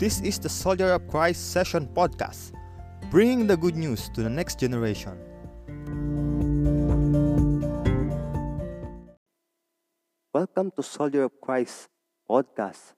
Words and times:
This 0.00 0.24
is 0.24 0.40
the 0.40 0.48
Soldier 0.48 0.96
of 0.96 1.04
Christ 1.12 1.52
Session 1.52 1.84
Podcast, 1.84 2.56
bringing 3.12 3.44
the 3.44 3.52
good 3.52 3.76
news 3.76 4.08
to 4.16 4.24
the 4.24 4.32
next 4.32 4.56
generation. 4.56 5.12
Welcome 10.32 10.72
to 10.72 10.82
Soldier 10.82 11.28
of 11.28 11.36
Christ 11.44 11.92
podcast, 12.24 12.96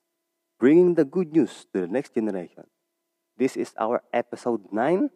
bringing 0.63 0.95
the 0.95 1.03
good 1.03 1.35
news 1.35 1.67
to 1.75 1.83
the 1.83 1.91
next 1.91 2.15
generation. 2.15 2.71
This 3.35 3.59
is 3.59 3.75
our 3.83 4.07
episode 4.15 4.71
9 4.71 5.11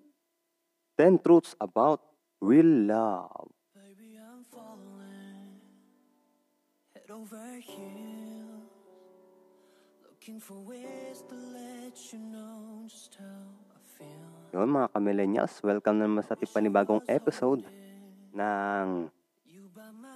10 0.99 1.23
Truths 1.23 1.55
About 1.63 2.03
Real 2.43 2.67
Love. 2.67 3.55
Baby, 3.79 4.19
Yun 14.51 14.75
mga 14.75 14.91
kamillennials, 14.91 15.55
welcome 15.63 16.03
na 16.03 16.11
naman 16.11 16.27
sa 16.27 16.35
ating 16.35 16.51
panibagong 16.51 16.99
episode 17.07 17.63
ng 18.35 19.07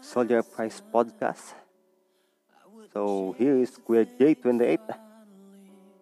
Soldier 0.03 0.43
Christ 0.43 0.83
podcast. 0.91 1.55
So, 2.91 3.31
here 3.39 3.63
is 3.63 3.71
Kuya 3.79 4.03
J28 4.03 4.83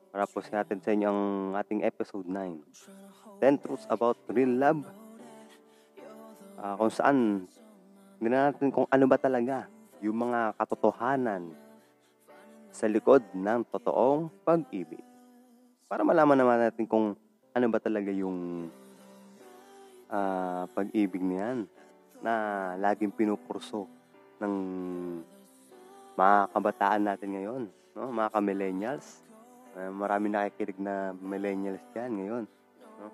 para 0.08 0.24
po 0.24 0.40
sa 0.40 0.64
atin 0.64 0.80
sa 0.80 0.96
inyo 0.96 1.08
ang 1.12 1.52
ating 1.60 1.84
episode 1.84 2.24
9. 2.24 2.64
10 3.44 3.60
Truths 3.60 3.84
About 3.92 4.16
Real 4.32 4.56
Love. 4.56 4.88
Ah, 6.56 6.80
kung 6.80 6.88
saan, 6.88 7.44
hindi 8.16 8.28
natin 8.32 8.72
kung 8.72 8.88
ano 8.88 9.04
ba 9.04 9.20
talaga 9.20 9.68
yung 10.00 10.16
mga 10.16 10.56
katotohanan 10.56 11.67
sa 12.78 12.86
likod 12.86 13.26
ng 13.34 13.66
totoong 13.74 14.30
pag-ibig. 14.46 15.02
Para 15.90 16.06
malaman 16.06 16.38
naman 16.38 16.62
natin 16.62 16.86
kung 16.86 17.18
ano 17.50 17.66
ba 17.66 17.82
talaga 17.82 18.14
yung 18.14 18.70
ah, 20.06 20.70
pag-ibig 20.70 21.18
niyan 21.18 21.66
na 22.22 22.34
laging 22.78 23.10
pinupurso 23.10 23.90
ng 24.38 24.54
mga 26.14 26.38
kabataan 26.54 27.02
natin 27.02 27.28
ngayon, 27.34 27.62
no? 27.98 28.10
mga 28.14 28.30
ka-millennials. 28.30 29.26
Uh, 29.78 29.90
marami 29.94 30.26
nakikinig 30.26 30.78
na 30.78 31.14
millennials 31.18 31.82
dyan 31.94 32.10
ngayon. 32.18 32.44
No? 32.98 33.06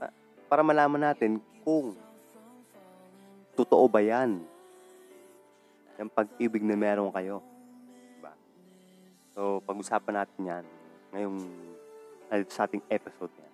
Pa- 0.00 0.16
para 0.48 0.62
malaman 0.64 1.12
natin 1.12 1.36
kung 1.60 1.92
totoo 3.52 3.84
ba 3.88 4.00
yan 4.00 4.40
yung 5.96 6.12
pag-ibig 6.12 6.60
na 6.60 6.76
meron 6.76 7.12
kayo. 7.12 7.40
So, 9.36 9.60
pag-usapan 9.68 10.16
natin 10.16 10.40
yan 10.48 10.64
ngayong 11.12 11.38
sa 12.48 12.64
ating 12.64 12.80
episode 12.88 13.28
yan. 13.36 13.52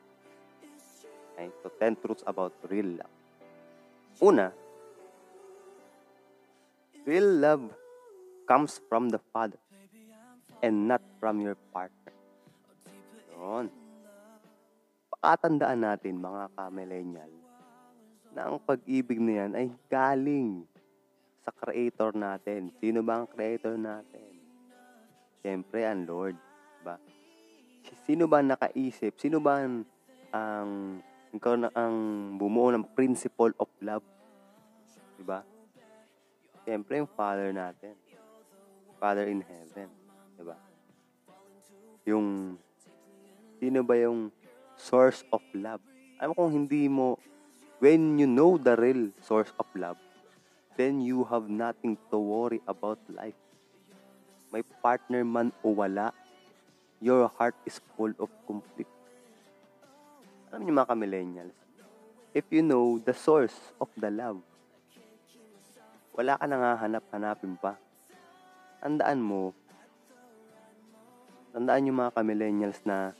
Okay? 1.34 1.48
So, 1.58 1.74
10 1.74 1.98
truths 1.98 2.22
about 2.22 2.54
real 2.70 3.02
love. 3.02 3.10
Una, 4.22 4.54
real 7.02 7.26
love 7.42 7.66
comes 8.46 8.78
from 8.86 9.10
the 9.10 9.18
Father 9.34 9.58
and 10.62 10.86
not 10.86 11.02
from 11.18 11.42
your 11.42 11.58
partner. 11.74 12.14
Yun. 13.34 13.66
Pakatandaan 15.18 15.82
natin, 15.82 16.22
mga 16.22 16.46
ka-millennial, 16.54 17.32
na 18.30 18.46
ang 18.46 18.62
pag-ibig 18.62 19.18
na 19.18 19.32
yan 19.42 19.52
ay 19.58 19.66
galing 19.90 20.62
sa 21.42 21.50
Creator 21.50 22.14
natin. 22.14 22.70
Sino 22.78 23.02
ba 23.02 23.18
ang 23.18 23.26
Creator 23.26 23.74
natin? 23.74 24.31
Siyempre, 25.42 25.82
ang 25.82 26.06
Lord. 26.06 26.38
Diba? 26.78 26.96
Sino 28.06 28.30
ba 28.30 28.38
nakaisip? 28.46 29.18
Sino 29.18 29.42
ba 29.42 29.66
ang, 29.66 29.82
ang, 30.30 31.02
ang 31.74 31.96
bumuo 32.38 32.70
ng 32.70 32.86
principle 32.94 33.50
of 33.58 33.66
love? 33.82 34.06
Diba? 35.18 35.42
Siyempre, 36.62 37.02
yung 37.02 37.10
Father 37.10 37.50
natin. 37.50 37.98
Father 39.02 39.26
in 39.26 39.42
heaven. 39.42 39.90
Diba? 40.38 40.54
Yung, 42.06 42.54
sino 43.58 43.82
ba 43.82 43.98
yung 43.98 44.30
source 44.78 45.26
of 45.34 45.42
love? 45.58 45.82
Alam 46.22 46.38
kung 46.38 46.54
hindi 46.54 46.86
mo, 46.86 47.18
when 47.82 48.14
you 48.14 48.30
know 48.30 48.54
the 48.54 48.78
real 48.78 49.10
source 49.18 49.50
of 49.58 49.66
love, 49.74 49.98
then 50.78 51.02
you 51.02 51.26
have 51.26 51.50
nothing 51.50 51.98
to 52.14 52.16
worry 52.22 52.62
about 52.70 53.02
life. 53.10 53.41
May 54.52 54.60
partner 54.84 55.24
man 55.24 55.48
o 55.64 55.72
wala, 55.72 56.12
your 57.00 57.24
heart 57.40 57.56
is 57.64 57.80
full 57.96 58.12
of 58.20 58.28
complete. 58.44 58.90
Alam 60.52 60.68
niyo 60.68 60.76
mga 60.76 60.92
ka-millennials, 60.92 61.56
if 62.36 62.44
you 62.52 62.60
know 62.60 63.00
the 63.00 63.16
source 63.16 63.56
of 63.80 63.88
the 63.96 64.12
love, 64.12 64.44
wala 66.12 66.36
ka 66.36 66.44
nang 66.44 66.60
hahanap-hanapin 66.60 67.56
pa. 67.56 67.80
Tandaan 68.84 69.24
mo, 69.24 69.56
tandaan 71.56 71.88
yung 71.88 72.04
mga 72.04 72.12
ka-millennials 72.12 72.84
na 72.84 73.16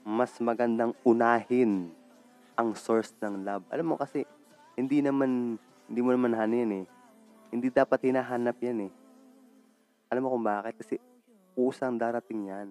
mas 0.00 0.32
magandang 0.40 0.96
unahin 1.04 1.92
ang 2.56 2.72
source 2.72 3.12
ng 3.20 3.44
love. 3.44 3.64
Alam 3.68 3.92
mo 3.92 3.96
kasi, 4.00 4.24
hindi 4.72 5.04
naman, 5.04 5.60
hindi 5.84 6.00
mo 6.00 6.16
naman 6.16 6.32
yan 6.32 6.72
eh. 6.80 6.84
Hindi 7.52 7.68
dapat 7.68 8.00
hinahanap 8.08 8.56
yan 8.64 8.88
eh. 8.88 8.92
Alam 10.14 10.30
mo 10.30 10.38
kung 10.38 10.46
bakit? 10.46 10.78
Kasi 10.78 10.94
usang 11.58 11.98
darating 11.98 12.46
yan. 12.46 12.70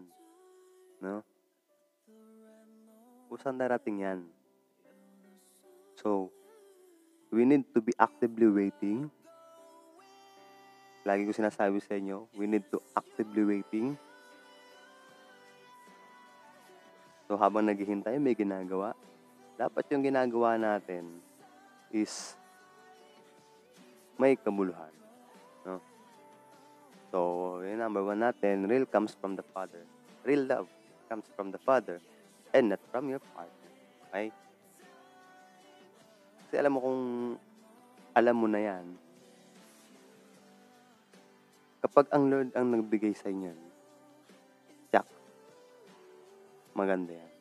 No? 1.04 1.20
Usang 3.28 3.60
darating 3.60 4.00
yan. 4.00 4.24
So, 6.00 6.32
we 7.36 7.44
need 7.44 7.68
to 7.76 7.84
be 7.84 7.92
actively 8.00 8.48
waiting. 8.48 9.12
Lagi 11.04 11.28
ko 11.28 11.36
sinasabi 11.36 11.84
sa 11.84 12.00
inyo, 12.00 12.32
we 12.40 12.48
need 12.48 12.64
to 12.72 12.80
actively 12.96 13.60
waiting. 13.60 14.00
So, 17.28 17.36
habang 17.36 17.68
naghihintay, 17.68 18.24
may 18.24 18.40
ginagawa. 18.40 18.96
Dapat 19.60 19.84
yung 19.92 20.08
ginagawa 20.08 20.56
natin 20.56 21.20
is 21.92 22.40
may 24.16 24.40
kabuluhan. 24.40 25.03
So, 27.14 27.62
yung 27.62 27.78
number 27.78 28.02
one 28.02 28.26
natin, 28.26 28.66
real 28.66 28.90
comes 28.90 29.14
from 29.14 29.38
the 29.38 29.46
Father. 29.54 29.86
Real 30.26 30.50
love 30.50 30.66
comes 31.06 31.30
from 31.38 31.54
the 31.54 31.62
Father 31.62 32.02
and 32.50 32.74
not 32.74 32.82
from 32.90 33.06
your 33.06 33.22
partner. 33.38 33.70
Okay? 34.10 34.34
Kasi 36.50 36.58
alam 36.58 36.74
mo 36.74 36.80
kung 36.82 37.02
alam 38.18 38.34
mo 38.34 38.50
na 38.50 38.66
yan, 38.66 38.98
kapag 41.86 42.10
ang 42.10 42.34
Lord 42.34 42.50
ang 42.58 42.74
nagbigay 42.74 43.14
sa 43.14 43.30
inyo, 43.30 43.54
tsak, 44.90 45.06
maganda 46.74 47.14
yan. 47.14 47.34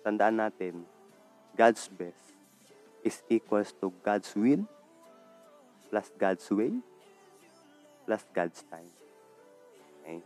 Tandaan 0.00 0.40
natin, 0.40 0.74
God's 1.60 1.92
best 1.92 2.32
is 3.04 3.20
equals 3.28 3.76
to 3.84 3.92
God's 4.00 4.32
will 4.32 4.64
plus 5.92 6.08
God's 6.16 6.48
way 6.48 6.80
plus 8.10 8.26
God's 8.34 8.58
time. 8.66 8.90
Okay? 10.02 10.18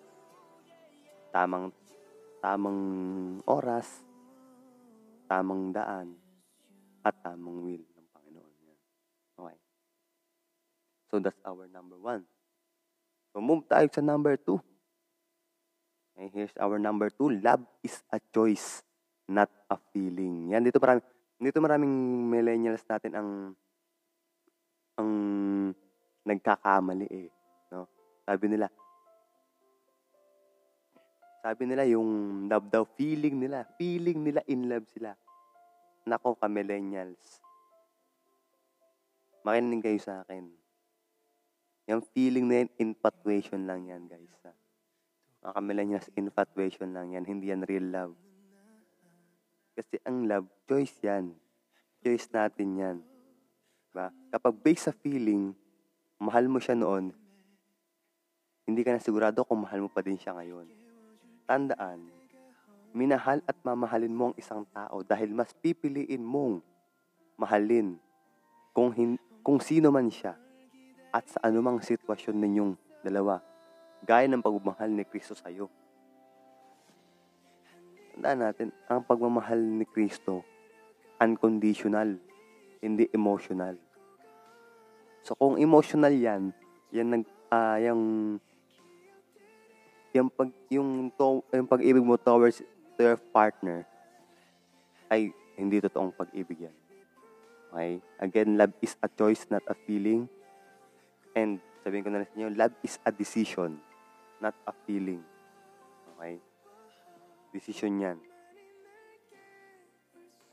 Tamang 1.29 1.69
tamang 2.41 2.81
oras, 3.45 4.01
tamang 5.29 5.69
daan, 5.69 6.17
at 7.05 7.13
tamang 7.21 7.61
will 7.61 7.85
ng 7.85 8.09
Panginoon. 8.09 8.53
Yan. 8.65 8.81
Okay. 9.37 9.59
So 11.13 11.21
that's 11.21 11.37
our 11.45 11.69
number 11.69 12.01
one. 12.01 12.25
So 13.37 13.45
move 13.45 13.69
tayo 13.69 13.85
sa 13.93 14.01
number 14.01 14.41
two. 14.41 14.57
Okay, 16.17 16.33
here's 16.33 16.57
our 16.57 16.81
number 16.81 17.13
two. 17.13 17.37
Love 17.37 17.69
is 17.85 18.01
a 18.09 18.17
choice, 18.33 18.81
not 19.29 19.53
a 19.69 19.77
feeling. 19.93 20.57
Yan, 20.57 20.65
dito 20.65 20.81
marami, 20.81 21.05
dito 21.37 21.61
maraming 21.61 21.93
millennials 22.33 22.81
natin 22.89 23.13
ang 23.13 23.29
ang 24.97 25.11
nagkakamali 26.25 27.13
eh. 27.13 27.44
Sabi 28.25 28.47
nila, 28.49 28.67
sabi 31.45 31.63
nila 31.69 31.85
yung 31.85 32.45
love 32.49 32.73
daw, 32.73 32.89
feeling 32.97 33.37
nila. 33.37 33.69
Feeling 33.77 34.25
nila 34.25 34.41
in 34.49 34.65
love 34.65 34.89
sila. 34.89 35.13
Nako 36.09 36.41
ka 36.41 36.49
millennials. 36.49 37.45
Makinig 39.45 39.85
kayo 39.85 40.01
sa 40.01 40.25
akin. 40.25 40.49
Yung 41.85 42.01
feeling 42.17 42.49
na 42.49 42.65
yan, 42.65 42.71
infatuation 42.81 43.69
lang 43.69 43.85
yan, 43.85 44.09
guys. 44.09 44.33
Mga 45.45 45.61
ka-millennials, 45.61 46.09
infatuation 46.17 46.97
lang 46.97 47.13
yan. 47.13 47.29
Hindi 47.29 47.53
yan 47.53 47.69
real 47.69 47.93
love. 47.93 48.17
Kasi 49.77 50.01
ang 50.09 50.25
love, 50.25 50.49
choice 50.65 50.97
yan. 51.05 51.37
Choice 52.01 52.33
natin 52.33 52.69
yan. 52.81 52.97
Diba? 53.93 54.09
Kapag 54.33 54.57
based 54.65 54.89
sa 54.89 54.97
feeling, 54.97 55.53
mahal 56.17 56.49
mo 56.49 56.57
siya 56.57 56.73
noon, 56.73 57.13
hindi 58.65 58.81
ka 58.81 58.97
na 58.97 59.01
sigurado 59.01 59.45
kung 59.45 59.65
mahal 59.65 59.85
mo 59.85 59.89
pa 59.93 60.01
din 60.01 60.17
siya 60.17 60.37
ngayon. 60.37 60.69
tandaan, 61.45 62.01
minahal 62.97 63.45
at 63.45 63.53
mamahalin 63.61 64.17
mo 64.17 64.33
ang 64.33 64.37
isang 64.41 64.65
tao 64.73 65.05
dahil 65.05 65.37
mas 65.37 65.53
pipiliin 65.53 66.25
mong 66.25 66.65
mahalin 67.37 68.01
kung, 68.73 68.89
hin- 68.97 69.21
kung 69.45 69.61
sino 69.61 69.93
man 69.93 70.09
siya 70.09 70.33
at 71.13 71.29
sa 71.29 71.39
anumang 71.45 71.85
sitwasyon 71.85 72.41
ninyong 72.41 72.73
dalawa, 73.05 73.45
gaya 74.01 74.25
ng 74.25 74.41
pagmamahal 74.41 74.89
ni 74.89 75.05
Kristo 75.05 75.37
sa 75.37 75.53
iyo. 75.53 75.69
Tandaan 78.17 78.41
natin, 78.41 78.69
ang 78.89 79.05
pagmamahal 79.05 79.61
ni 79.61 79.85
Kristo, 79.85 80.41
unconditional, 81.21 82.17
hindi 82.81 83.05
emotional. 83.13 83.77
So 85.21 85.37
kung 85.37 85.61
emotional 85.61 86.15
yan, 86.15 86.57
yan 86.89 87.09
nag 87.11 87.25
ah 87.51 87.77
yung 87.81 88.37
yung 90.15 90.31
pag 90.31 90.49
yung 90.71 91.11
to, 91.19 91.43
yung 91.51 91.67
pag-ibig 91.67 92.07
mo 92.07 92.15
towards 92.15 92.63
to 92.95 93.01
your 93.03 93.19
partner 93.35 93.83
ay 95.11 95.35
hindi 95.59 95.83
totoong 95.83 96.15
pag-ibig 96.15 96.71
yan. 96.71 96.77
Okay? 97.75 97.99
Again, 98.23 98.55
love 98.55 98.71
is 98.79 98.95
a 99.03 99.11
choice, 99.11 99.43
not 99.51 99.67
a 99.67 99.75
feeling. 99.75 100.31
And 101.35 101.59
sabihin 101.83 102.07
ko 102.07 102.11
na 102.15 102.23
rin 102.23 102.31
sa 102.31 102.37
inyo, 102.39 102.49
love 102.55 102.75
is 102.87 102.95
a 103.03 103.11
decision, 103.11 103.75
not 104.39 104.55
a 104.71 104.73
feeling. 104.87 105.19
Okay? 106.15 106.39
Decision 107.51 107.99
yan. 107.99 108.19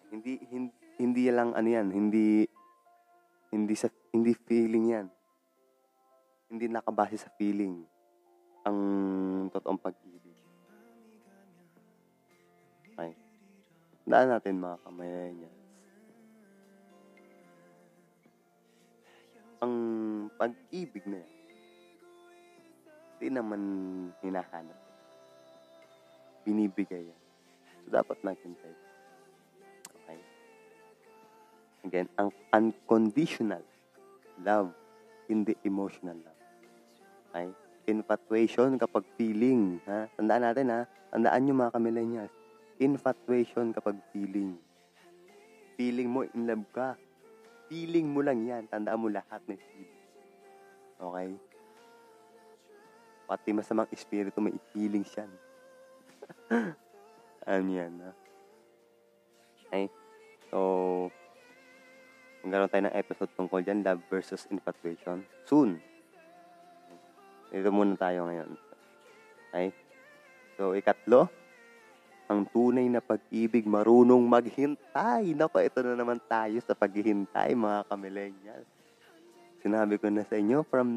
Hindi, 0.10 0.42
hindi, 0.50 0.74
hindi 0.98 1.24
lang 1.30 1.54
ano 1.54 1.70
yan, 1.70 1.88
hindi, 1.94 2.50
hindi 3.54 3.74
sa, 3.78 3.94
hindi 4.10 4.34
feeling 4.34 4.86
yan. 4.90 5.08
Hindi 6.50 6.66
nakabase 6.66 7.22
sa 7.22 7.30
feeling 7.38 7.91
ang 8.62 8.80
totoong 9.50 9.82
pag-ibig. 9.82 10.38
Okay. 12.94 13.12
Daan 14.06 14.30
natin 14.30 14.62
mga 14.62 14.78
kamayayas. 14.86 15.56
Ang 19.62 19.74
pag-ibig 20.38 21.06
na 21.06 21.22
yan, 21.22 21.34
hindi 23.22 23.28
naman 23.38 23.62
hinahanap. 24.26 24.80
Binibigay 26.42 27.06
yan. 27.06 27.22
So, 27.86 27.94
dapat 27.94 28.18
natin 28.26 28.58
tayo. 28.58 28.78
Okay? 30.02 30.20
Again, 31.86 32.10
ang 32.18 32.34
unconditional 32.50 33.62
love, 34.42 34.74
hindi 35.30 35.54
emotional 35.62 36.18
love. 36.18 36.42
Okay? 37.30 37.50
Infatuation 37.92 38.80
kapag 38.80 39.04
feeling. 39.20 39.84
Ha? 39.84 40.08
Tandaan 40.16 40.44
natin 40.48 40.68
ha. 40.72 40.82
Tandaan 41.12 41.42
nyo 41.44 41.54
mga 41.60 41.76
kamillennials. 41.76 42.34
Infatuation 42.80 43.76
kapag 43.76 44.00
feeling. 44.16 44.56
Feeling 45.76 46.08
mo 46.08 46.24
in 46.24 46.48
love 46.48 46.64
ka. 46.72 46.96
Feeling 47.68 48.08
mo 48.08 48.24
lang 48.24 48.48
yan. 48.48 48.64
Tandaan 48.72 48.96
mo 49.04 49.12
lahat 49.12 49.44
ng 49.44 49.60
feeling. 49.60 50.00
Okay? 50.96 51.30
Pati 53.28 53.50
masamang 53.52 53.92
espiritu 53.92 54.40
may 54.40 54.56
feelings 54.72 55.12
yan. 55.20 55.32
ano 57.44 57.70
yan, 57.72 57.94
ha? 58.00 58.12
Okay? 59.68 59.86
So, 60.48 60.60
magkaroon 62.44 62.72
tayo 62.72 62.84
ng 62.88 62.96
episode 62.96 63.32
tungkol 63.36 63.64
dyan, 63.64 63.84
love 63.84 64.04
versus 64.08 64.48
infatuation. 64.48 65.28
Soon. 65.44 65.91
Dito 67.52 67.68
muna 67.70 68.00
tayo 68.00 68.32
ngayon. 68.32 68.50
Okay? 69.52 69.68
So, 70.56 70.72
ikatlo, 70.72 71.28
ang 72.32 72.48
tunay 72.48 72.88
na 72.88 73.04
pag-ibig 73.04 73.68
marunong 73.68 74.24
maghintay. 74.24 75.36
Nako, 75.36 75.60
ito 75.60 75.84
na 75.84 76.00
naman 76.00 76.16
tayo 76.32 76.56
sa 76.64 76.72
paghihintay, 76.72 77.52
mga 77.52 77.92
kamillennials. 77.92 78.72
Sinabi 79.60 80.00
ko 80.00 80.08
na 80.08 80.24
sa 80.24 80.40
inyo 80.40 80.64
from, 80.64 80.88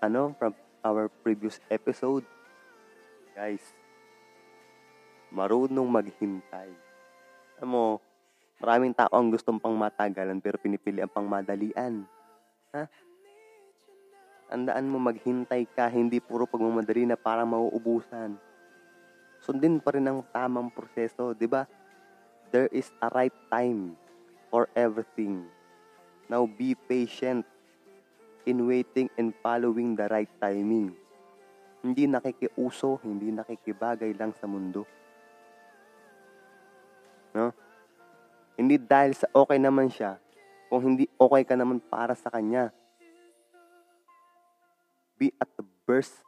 ano, 0.00 0.32
from 0.40 0.56
our 0.80 1.12
previous 1.20 1.60
episode. 1.68 2.24
Guys, 3.36 3.60
marunong 5.28 5.84
maghintay. 5.84 6.72
Alam 7.60 7.68
mo, 7.68 7.84
maraming 8.56 8.96
tao 8.96 9.12
ang 9.12 9.28
gustong 9.28 9.60
pang 9.60 9.76
matagalan 9.76 10.40
pero 10.40 10.56
pinipili 10.56 11.04
ang 11.04 11.12
pang 11.12 11.28
madalian. 11.28 12.08
Ha? 12.72 12.88
Tandaan 14.46 14.86
mo 14.86 15.02
maghintay 15.02 15.66
ka, 15.74 15.90
hindi 15.90 16.22
puro 16.22 16.46
pagmamadali 16.46 17.02
na 17.02 17.18
parang 17.18 17.50
mauubusan. 17.50 18.38
Sundin 19.42 19.82
pa 19.82 19.94
rin 19.94 20.06
ang 20.06 20.22
tamang 20.30 20.70
proseso, 20.70 21.34
di 21.34 21.50
ba? 21.50 21.66
There 22.54 22.70
is 22.70 22.94
a 23.02 23.10
right 23.10 23.34
time 23.50 23.98
for 24.50 24.70
everything. 24.78 25.50
Now 26.30 26.46
be 26.46 26.78
patient 26.78 27.42
in 28.46 28.62
waiting 28.70 29.10
and 29.18 29.34
following 29.42 29.98
the 29.98 30.06
right 30.06 30.30
timing. 30.38 30.94
Hindi 31.82 32.06
nakikiuso, 32.06 33.02
hindi 33.02 33.34
nakikibagay 33.34 34.14
lang 34.14 34.30
sa 34.38 34.46
mundo. 34.46 34.86
No? 37.34 37.50
Hindi 38.54 38.78
dahil 38.78 39.12
sa 39.12 39.26
okay 39.34 39.58
naman 39.58 39.90
siya, 39.90 40.16
kung 40.70 40.82
hindi 40.82 41.10
okay 41.18 41.42
ka 41.42 41.58
naman 41.58 41.82
para 41.82 42.14
sa 42.14 42.30
kanya. 42.30 42.70
Be 45.16 45.32
at 45.40 45.48
the 45.56 45.64
best 45.88 46.20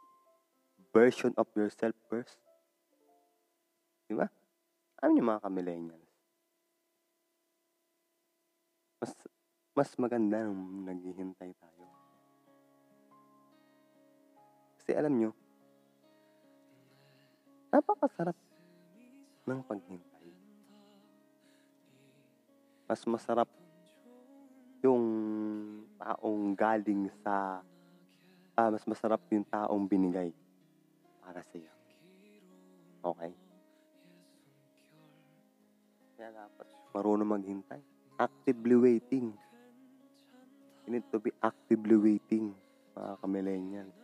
version 0.89 1.33
of 1.37 1.45
yourself 1.53 1.93
first. 2.09 2.41
Di 4.09 4.17
ba? 4.17 4.25
Ano 5.05 5.13
yung 5.13 5.29
mga 5.29 5.45
ka-millennials? 5.45 6.09
Mas, 8.99 9.11
mas 9.77 9.89
maganda 10.01 10.43
nung 10.43 10.83
naghihintay 10.89 11.53
tayo. 11.55 11.85
Kasi 14.81 14.91
alam 14.97 15.13
nyo, 15.13 15.31
napakasarap 17.69 18.35
ng 19.45 19.61
paghintay. 19.63 20.27
Mas 22.89 23.05
masarap 23.05 23.49
yung 24.81 25.05
taong 26.01 26.57
galing 26.57 27.05
sa 27.21 27.61
ah, 28.59 28.69
mas 28.75 28.83
masarap 28.83 29.23
yung 29.31 29.47
taong 29.47 29.87
binigay 29.87 30.35
para 31.23 31.39
sa 31.47 31.55
iyo. 31.55 31.71
Okay? 32.99 33.31
Kaya 36.19 36.29
dapat 36.35 36.67
marunong 36.91 37.31
maghintay. 37.39 37.79
Actively 38.19 38.75
waiting. 38.75 39.31
You 40.83 40.99
need 40.99 41.07
to 41.15 41.23
be 41.23 41.31
actively 41.39 41.95
waiting, 41.95 42.51
mga 42.99 43.11
ka-millennials. 43.23 43.95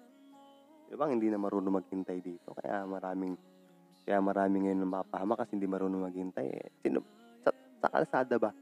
Di 0.87 0.95
ba 0.95 1.11
hindi 1.11 1.27
na 1.27 1.35
marunong 1.35 1.83
maghintay 1.83 2.23
dito? 2.23 2.55
Kaya 2.55 2.87
maraming 2.87 3.35
kaya 4.05 4.21
maraming 4.21 4.69
ngayon 4.69 4.85
napapahama 4.85 5.33
kasi 5.35 5.57
hindi 5.57 5.67
marunong 5.67 6.05
maghintay. 6.07 6.47
Eh. 6.47 6.69
Sino, 6.85 7.01
sa, 7.41 7.51
sa 7.81 7.89
kalsada 7.89 8.37
ba? 8.37 8.53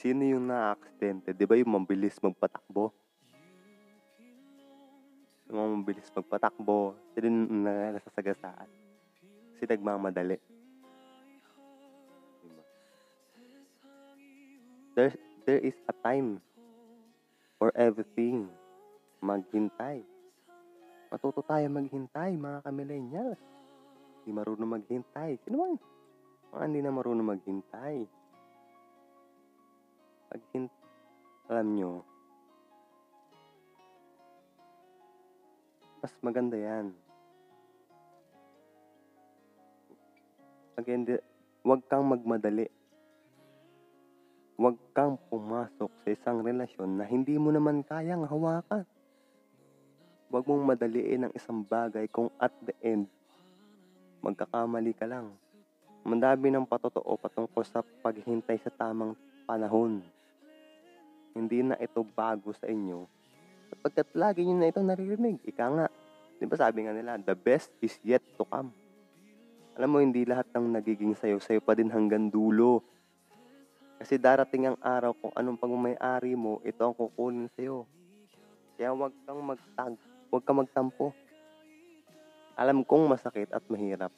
Sino 0.00 0.24
yung 0.24 0.48
na-aksidente? 0.48 1.36
Di 1.36 1.44
ba 1.44 1.60
yung 1.60 1.76
mabilis 1.76 2.16
magpatakbo? 2.24 2.90
Yung 5.46 5.56
mga 5.62 5.70
mabilis 5.78 6.10
magpatakbo, 6.10 6.98
sila 7.14 7.28
na 7.30 7.94
nasasagasaan. 7.94 8.66
Kasi 9.54 9.62
nagmamadali. 9.70 10.36
Diba? 12.42 12.62
There, 14.98 15.14
there 15.46 15.62
is 15.62 15.78
a 15.86 15.94
time 16.02 16.42
for 17.62 17.70
everything. 17.78 18.50
Maghintay. 19.22 20.02
Matuto 21.14 21.40
tayo 21.46 21.66
maghintay, 21.70 22.34
mga 22.34 22.66
ka-millennials. 22.66 23.40
Hindi 24.20 24.30
marunong 24.34 24.70
maghintay. 24.82 25.38
Sino 25.46 25.56
ba? 25.62 25.68
Mga 26.58 26.64
hindi 26.66 26.80
na 26.82 26.90
marunong 26.90 27.28
maghintay. 27.38 27.96
Paghint... 30.26 30.70
Alam 31.46 31.78
nyo, 31.78 32.02
mas 36.06 36.14
maganda 36.22 36.54
yan. 36.54 36.94
Again, 40.78 41.18
huwag 41.66 41.82
kang 41.90 42.06
magmadali. 42.06 42.70
Huwag 44.54 44.78
kang 44.94 45.18
pumasok 45.26 45.90
sa 46.06 46.08
isang 46.14 46.46
relasyon 46.46 46.94
na 46.94 47.10
hindi 47.10 47.34
mo 47.34 47.50
naman 47.50 47.82
kayang 47.82 48.22
hawakan. 48.22 48.86
Huwag 50.30 50.46
mong 50.46 50.78
madaliin 50.78 51.26
ang 51.26 51.34
isang 51.34 51.66
bagay 51.66 52.06
kung 52.06 52.30
at 52.38 52.54
the 52.62 52.74
end, 52.86 53.10
magkakamali 54.22 54.94
ka 54.94 55.10
lang. 55.10 55.34
Mandami 56.06 56.54
ng 56.54 56.70
patotoo 56.70 57.18
patungkol 57.18 57.66
sa 57.66 57.82
paghintay 57.82 58.62
sa 58.62 58.70
tamang 58.70 59.18
panahon. 59.42 60.06
Hindi 61.34 61.66
na 61.66 61.74
ito 61.82 62.06
bago 62.06 62.54
sa 62.54 62.70
inyo. 62.70 63.10
Sapagkat 63.70 64.08
lagi 64.14 64.46
nyo 64.46 64.56
na 64.58 64.70
ito 64.70 64.80
naririnig. 64.82 65.42
Ika 65.42 65.66
nga. 65.74 65.85
Di 66.36 66.44
ba 66.44 66.56
sabi 66.56 66.84
nga 66.84 66.92
nila, 66.92 67.16
the 67.16 67.32
best 67.32 67.72
is 67.80 67.96
yet 68.04 68.20
to 68.36 68.44
come. 68.44 68.68
Alam 69.76 69.88
mo, 69.92 69.98
hindi 70.00 70.24
lahat 70.24 70.48
ng 70.56 70.76
nagiging 70.76 71.12
sa'yo, 71.16 71.36
sa'yo 71.36 71.60
pa 71.60 71.76
din 71.76 71.92
hanggang 71.92 72.32
dulo. 72.32 72.80
Kasi 73.96 74.20
darating 74.20 74.68
ang 74.72 74.78
araw 74.80 75.16
kung 75.16 75.32
anong 75.32 75.60
pagmamayari 75.60 76.36
mo, 76.36 76.60
ito 76.64 76.80
ang 76.84 76.96
kukunin 76.96 77.48
sa'yo. 77.56 77.84
Kaya 78.76 78.92
huwag 78.92 79.12
kang 79.24 79.40
magtag, 79.40 79.92
huwag 80.28 80.42
kang 80.44 80.60
magtampo. 80.60 81.16
Alam 82.56 82.84
kong 82.84 83.08
masakit 83.08 83.52
at 83.52 83.64
mahirap. 83.68 84.12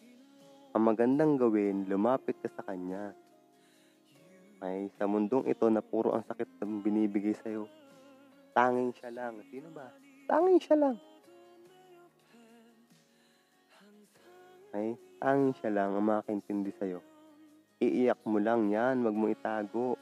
Ang 0.74 0.82
magandang 0.94 1.38
gawin, 1.38 1.86
lumapit 1.90 2.38
ka 2.38 2.50
sa 2.54 2.62
Kanya. 2.66 3.14
Ay, 4.58 4.90
sa 4.98 5.06
mundong 5.06 5.46
ito 5.46 5.70
na 5.70 5.78
puro 5.78 6.14
ang 6.14 6.26
sakit 6.26 6.58
na 6.58 6.66
binibigay 6.82 7.34
sa'yo, 7.34 7.70
tanging 8.54 8.90
siya 8.94 9.10
lang. 9.14 9.38
Sino 9.50 9.70
ba? 9.70 9.86
Tanging 10.26 10.58
siya 10.58 10.76
lang. 10.78 10.96
Ay, 14.76 14.98
tanging 15.16 15.56
siya 15.56 15.70
lang 15.72 15.96
ang 15.96 16.04
makakintindi 16.04 16.72
sa'yo. 16.76 17.00
Iiyak 17.78 18.20
mo 18.26 18.42
lang 18.42 18.68
yan, 18.68 19.00
wag 19.06 19.16
mo 19.16 19.30
itago. 19.30 19.94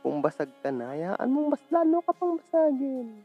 Kung 0.00 0.20
basag 0.20 0.52
ka 0.62 0.70
na, 0.72 0.92
hayaan 0.94 1.28
mo 1.28 1.50
mas 1.50 1.64
lalo 1.68 2.00
ka 2.04 2.12
pang 2.14 2.36
basagin. 2.38 3.24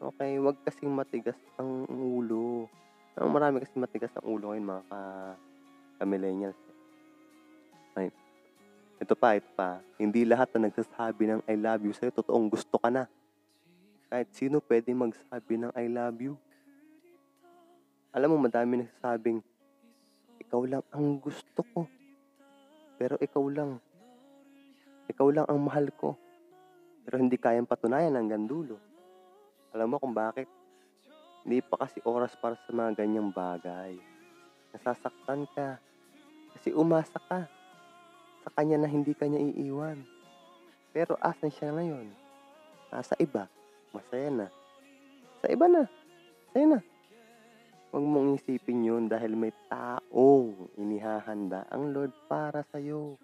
Okay, 0.00 0.40
wag 0.40 0.56
kasing 0.64 0.92
matigas 0.92 1.36
ang 1.60 1.84
ulo. 1.88 2.64
Ang 3.20 3.30
marami 3.36 3.60
kasi 3.60 3.76
matigas 3.76 4.12
ang 4.16 4.32
ulo 4.32 4.52
ngayon 4.54 4.70
mga 4.70 4.84
ka, 4.88 6.04
millennials. 6.08 6.60
Ay, 7.92 8.08
ito 8.96 9.12
pa, 9.12 9.36
ito 9.36 9.50
pa. 9.52 9.80
Hindi 10.00 10.24
lahat 10.24 10.52
na 10.56 10.68
nagsasabi 10.68 11.28
ng 11.28 11.40
I 11.44 11.56
love 11.58 11.84
you 11.84 11.92
sa'yo, 11.92 12.12
totoong 12.16 12.48
gusto 12.48 12.80
ka 12.80 12.88
na. 12.88 13.04
Kahit 14.08 14.32
sino 14.32 14.60
pwede 14.64 14.92
magsabi 14.96 15.54
ng 15.60 15.72
I 15.76 15.86
love 15.88 16.18
you. 16.20 16.34
Alam 18.10 18.34
mo, 18.34 18.50
madami 18.50 18.82
nagsasabing, 18.82 19.38
ikaw 20.42 20.66
lang 20.66 20.82
ang 20.90 21.22
gusto 21.22 21.62
ko. 21.62 21.86
Pero 22.98 23.14
ikaw 23.22 23.46
lang. 23.46 23.78
Ikaw 25.06 25.28
lang 25.30 25.46
ang 25.46 25.62
mahal 25.62 25.94
ko. 25.94 26.18
Pero 27.06 27.22
hindi 27.22 27.38
kayang 27.38 27.70
patunayan 27.70 28.18
hanggang 28.18 28.50
dulo. 28.50 28.82
Alam 29.70 29.94
mo 29.94 29.96
kung 30.02 30.10
bakit? 30.10 30.50
Hindi 31.46 31.62
pa 31.62 31.86
kasi 31.86 32.02
oras 32.02 32.34
para 32.34 32.58
sa 32.58 32.74
mga 32.74 32.98
ganyang 32.98 33.30
bagay. 33.30 33.94
Nasasaktan 34.74 35.46
ka. 35.54 35.78
Kasi 36.58 36.74
umasa 36.74 37.22
ka 37.30 37.46
sa 38.42 38.50
kanya 38.58 38.82
na 38.82 38.90
hindi 38.90 39.14
kanya 39.14 39.38
iiwan. 39.38 40.02
Pero 40.90 41.14
asan 41.22 41.54
siya 41.54 41.70
ngayon? 41.78 42.10
Nasa 42.90 43.14
iba. 43.22 43.46
Masaya 43.94 44.34
na. 44.34 44.46
Sa 45.38 45.46
iba 45.46 45.70
na. 45.70 45.86
Masaya 46.50 46.66
na. 46.66 46.80
Huwag 47.90 48.06
mong 48.06 48.38
isipin 48.38 48.86
yun 48.86 49.10
dahil 49.10 49.34
may 49.34 49.50
taong 49.66 50.78
inihahanda 50.78 51.66
ang 51.74 51.90
Lord 51.90 52.14
para 52.30 52.62
sa'yo. 52.70 53.18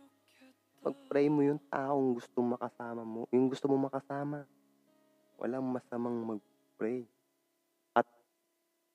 Pag-pray 0.83 1.31
mo 1.31 1.47
yung 1.47 1.63
taong 1.71 2.19
gusto 2.19 2.43
makasama 2.43 3.07
mo, 3.07 3.31
yung 3.31 3.47
gusto 3.47 3.71
mo 3.71 3.87
makasama. 3.87 4.43
Walang 5.39 5.71
masamang 5.71 6.19
mag-pray. 6.19 7.07
At 7.95 8.11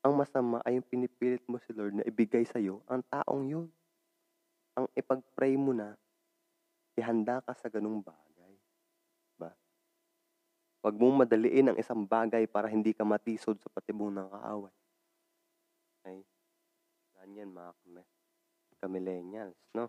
ang 0.04 0.20
masama 0.20 0.60
ay 0.68 0.76
yung 0.76 0.88
pinipilit 0.92 1.40
mo 1.48 1.56
si 1.64 1.72
Lord 1.72 1.96
na 1.96 2.04
ibigay 2.04 2.44
sa'yo 2.44 2.84
ang 2.92 3.00
taong 3.08 3.48
yun. 3.48 3.72
Ang 4.76 4.92
ipag-pray 4.92 5.56
mo 5.56 5.72
na, 5.72 5.96
ihanda 7.00 7.40
ka 7.48 7.56
sa 7.56 7.72
ganung 7.72 8.04
bagay. 8.04 8.54
Ba? 9.40 9.56
Huwag 10.84 11.00
mong 11.00 11.24
madaliin 11.24 11.72
ang 11.72 11.78
isang 11.80 12.04
bagay 12.04 12.44
para 12.44 12.68
hindi 12.68 12.92
ka 12.92 13.08
matisod 13.08 13.56
sa 13.64 13.72
patibong 13.72 14.12
ng 14.12 14.28
kaaway. 14.28 14.81
Okay? 16.02 16.18
Ganyan 17.22 17.54
mga 17.54 17.78
kame, 17.86 18.02
kamillennials, 18.82 19.54
no? 19.78 19.86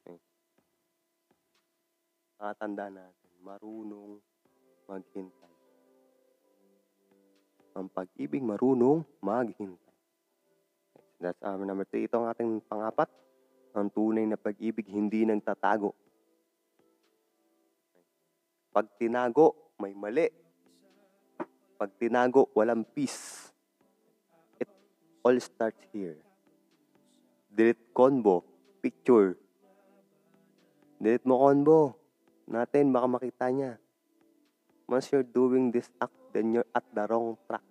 Okay. 0.00 0.16
Nakatanda 2.40 2.88
natin, 2.88 3.32
marunong 3.44 4.16
maghintay. 4.88 5.52
Ang 7.76 7.92
pag-ibig 7.92 8.40
marunong 8.40 9.04
maghintay. 9.20 9.92
Okay. 10.96 11.12
That's 11.20 11.44
our 11.44 11.60
number 11.60 11.84
three. 11.84 12.08
Ito 12.08 12.24
ang 12.24 12.32
ating 12.32 12.52
pangapat. 12.64 13.12
Ang 13.76 13.92
tunay 13.92 14.24
na 14.24 14.40
pag-ibig 14.40 14.88
hindi 14.88 15.28
nagtatago. 15.28 15.92
Pag 18.72 18.88
tinago, 18.96 19.76
may 19.76 19.92
mali. 19.92 20.32
Pag 21.76 21.92
tinago, 22.00 22.48
walang 22.56 22.88
peace 22.88 23.29
all 25.20 25.36
starts 25.40 25.84
here. 25.92 26.16
Delete 27.50 27.92
combo, 27.92 28.44
picture. 28.80 29.36
Delete 31.00 31.26
mo 31.26 31.40
combo. 31.40 31.96
Natin, 32.50 32.90
baka 32.90 33.06
makita 33.06 33.46
niya. 33.52 33.72
Once 34.90 35.12
you're 35.14 35.26
doing 35.26 35.70
this 35.70 35.86
act, 36.02 36.14
then 36.34 36.50
you're 36.50 36.66
at 36.74 36.82
the 36.90 37.04
wrong 37.06 37.38
track. 37.46 37.62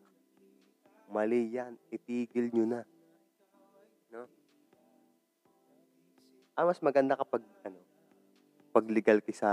Mali 1.12 1.52
yan. 1.52 1.76
Itigil 1.92 2.54
nyo 2.56 2.66
na. 2.70 2.82
No? 4.14 4.24
Ah, 6.56 6.64
mas 6.64 6.80
maganda 6.80 7.20
kapag, 7.20 7.44
ano, 7.66 7.80
pag 8.72 8.86
legal 8.88 9.20
ka 9.20 9.32
sa 9.36 9.52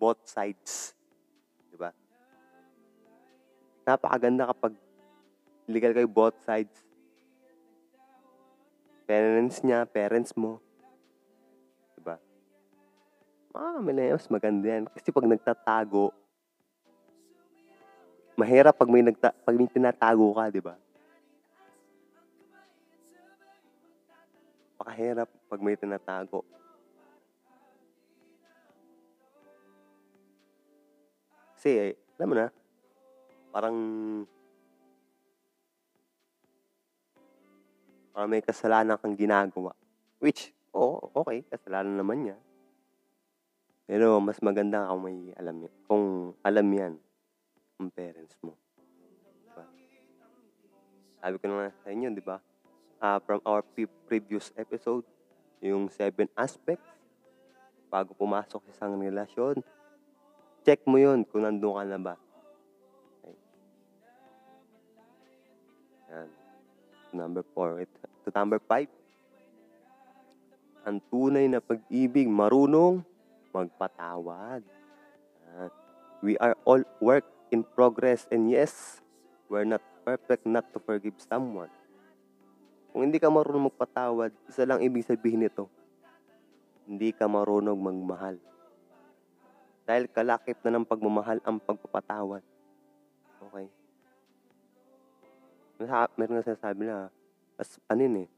both 0.00 0.24
sides. 0.24 0.96
Di 1.68 1.76
ba? 1.76 1.90
Napakaganda 3.84 4.48
kapag 4.48 4.72
legal 5.66 5.94
kayo 5.94 6.08
both 6.10 6.36
sides. 6.42 6.74
Parents 9.06 9.60
niya, 9.62 9.84
parents 9.86 10.32
mo. 10.34 10.62
Diba? 11.98 12.16
Mga 13.52 13.70
millennials, 13.82 14.26
maganda 14.32 14.66
yan. 14.66 14.84
Kasi 14.88 15.12
pag 15.12 15.28
nagtatago, 15.28 16.14
mahirap 18.38 18.74
pag 18.74 18.90
may, 18.90 19.04
nagta- 19.04 19.36
pag 19.44 19.56
may 19.58 19.68
tinatago 19.68 20.32
ka, 20.32 20.44
di 20.48 20.62
ba? 20.62 20.74
Pakahirap 24.80 25.28
pag 25.46 25.60
may 25.62 25.76
tinatago. 25.78 26.42
Kasi, 31.54 31.94
alam 32.18 32.26
mo 32.26 32.34
na, 32.34 32.50
parang 33.54 33.76
Parang 38.12 38.28
may 38.28 38.44
kasalanan 38.44 39.00
kang 39.00 39.16
ginagawa. 39.16 39.72
Which, 40.20 40.52
oh, 40.76 41.00
okay, 41.16 41.48
kasalanan 41.48 41.96
naman 41.96 42.28
niya. 42.28 42.36
Pero 43.88 44.20
mas 44.20 44.38
maganda 44.44 44.84
kung 44.92 45.02
may 45.08 45.32
alam 45.40 45.56
yan. 45.64 45.74
Kung 45.88 46.04
alam 46.44 46.68
yan, 46.68 46.94
ang 47.80 47.88
parents 47.88 48.36
mo. 48.44 48.52
Diba? 49.48 49.64
Sabi 51.24 51.36
ko 51.40 51.44
na 51.48 51.72
sa 51.72 51.88
inyo, 51.88 52.08
di 52.12 52.22
ba? 52.22 52.36
Uh, 53.02 53.18
from 53.24 53.40
our 53.48 53.64
pre- 53.64 53.90
previous 54.06 54.52
episode, 54.60 55.02
yung 55.64 55.88
seven 55.88 56.28
aspects, 56.36 56.86
bago 57.88 58.12
pumasok 58.14 58.60
sa 58.70 58.86
isang 58.86 59.00
relasyon, 59.00 59.56
check 60.62 60.84
mo 60.84 61.00
yun 61.00 61.24
kung 61.26 61.42
nandun 61.42 61.80
ka 61.80 61.84
na 61.88 61.98
ba. 61.98 62.14
Okay. 63.24 63.36
Yan 66.12 66.42
number 67.14 67.44
4. 67.54 67.86
To 68.24 68.30
number 68.30 68.58
5. 68.58 68.86
Ang 70.86 70.98
tunay 71.10 71.46
na 71.46 71.62
pag-ibig, 71.62 72.26
marunong 72.26 73.02
magpatawad. 73.54 74.62
We 76.22 76.38
are 76.38 76.54
all 76.62 76.82
work 77.02 77.26
in 77.50 77.66
progress 77.66 78.26
and 78.30 78.48
yes, 78.48 79.02
we're 79.50 79.66
not 79.66 79.82
perfect 80.02 80.46
not 80.46 80.66
to 80.74 80.78
forgive 80.82 81.18
someone. 81.18 81.70
Kung 82.90 83.08
hindi 83.08 83.18
ka 83.18 83.30
marunong 83.30 83.70
magpatawad, 83.70 84.30
isa 84.46 84.66
lang 84.68 84.82
ibig 84.84 85.06
sabihin 85.06 85.46
nito. 85.46 85.70
Hindi 86.84 87.14
ka 87.14 87.24
marunong 87.30 87.78
magmahal. 87.78 88.36
Dahil 89.82 90.06
kalakip 90.10 90.58
na 90.62 90.78
ng 90.78 90.86
pagmamahal 90.86 91.38
ang 91.42 91.58
pagpapatawad. 91.58 92.42
Okay? 93.48 93.66
meron 96.14 96.38
na 96.38 96.46
sinasabi 96.46 96.86
na, 96.86 97.10
as, 97.58 97.80
ano 97.88 98.00
yun 98.00 98.16
eh, 98.24 98.28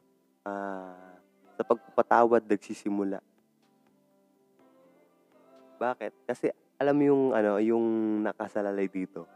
uh, 0.47 1.15
sa 1.55 1.63
pagpapatawad 1.63 2.43
nagsisimula. 2.47 3.23
Bakit? 5.79 6.13
Kasi 6.27 6.51
alam 6.79 6.95
mo 6.99 7.05
yung 7.07 7.25
ano, 7.35 7.59
yung 7.63 7.87
nakasalalay 8.27 8.91
dito. 8.91 9.27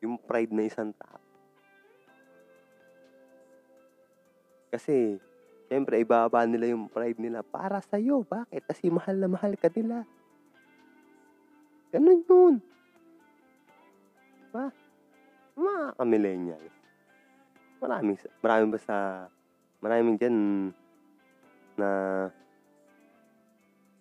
Yung 0.00 0.16
pride 0.16 0.54
na 0.54 0.64
isang 0.64 0.94
tao. 0.94 1.18
Kasi, 4.68 5.16
syempre, 5.66 5.98
ibaba 5.98 6.44
nila 6.44 6.70
yung 6.70 6.86
pride 6.92 7.18
nila 7.18 7.40
para 7.42 7.80
sa'yo. 7.80 8.22
Bakit? 8.22 8.68
Kasi 8.68 8.92
mahal 8.92 9.16
na 9.16 9.28
mahal 9.28 9.56
ka 9.56 9.72
nila. 9.72 10.04
Ganun 11.88 12.20
yun. 12.28 12.54
Diba? 14.48 14.66
Mga 15.56 15.82
ka-millennials. 15.96 16.77
Marami, 17.78 18.18
marami 18.42 18.64
ba 18.74 18.78
sa, 18.82 18.96
maraming 19.78 20.18
dyan 20.18 20.36
na 21.78 21.88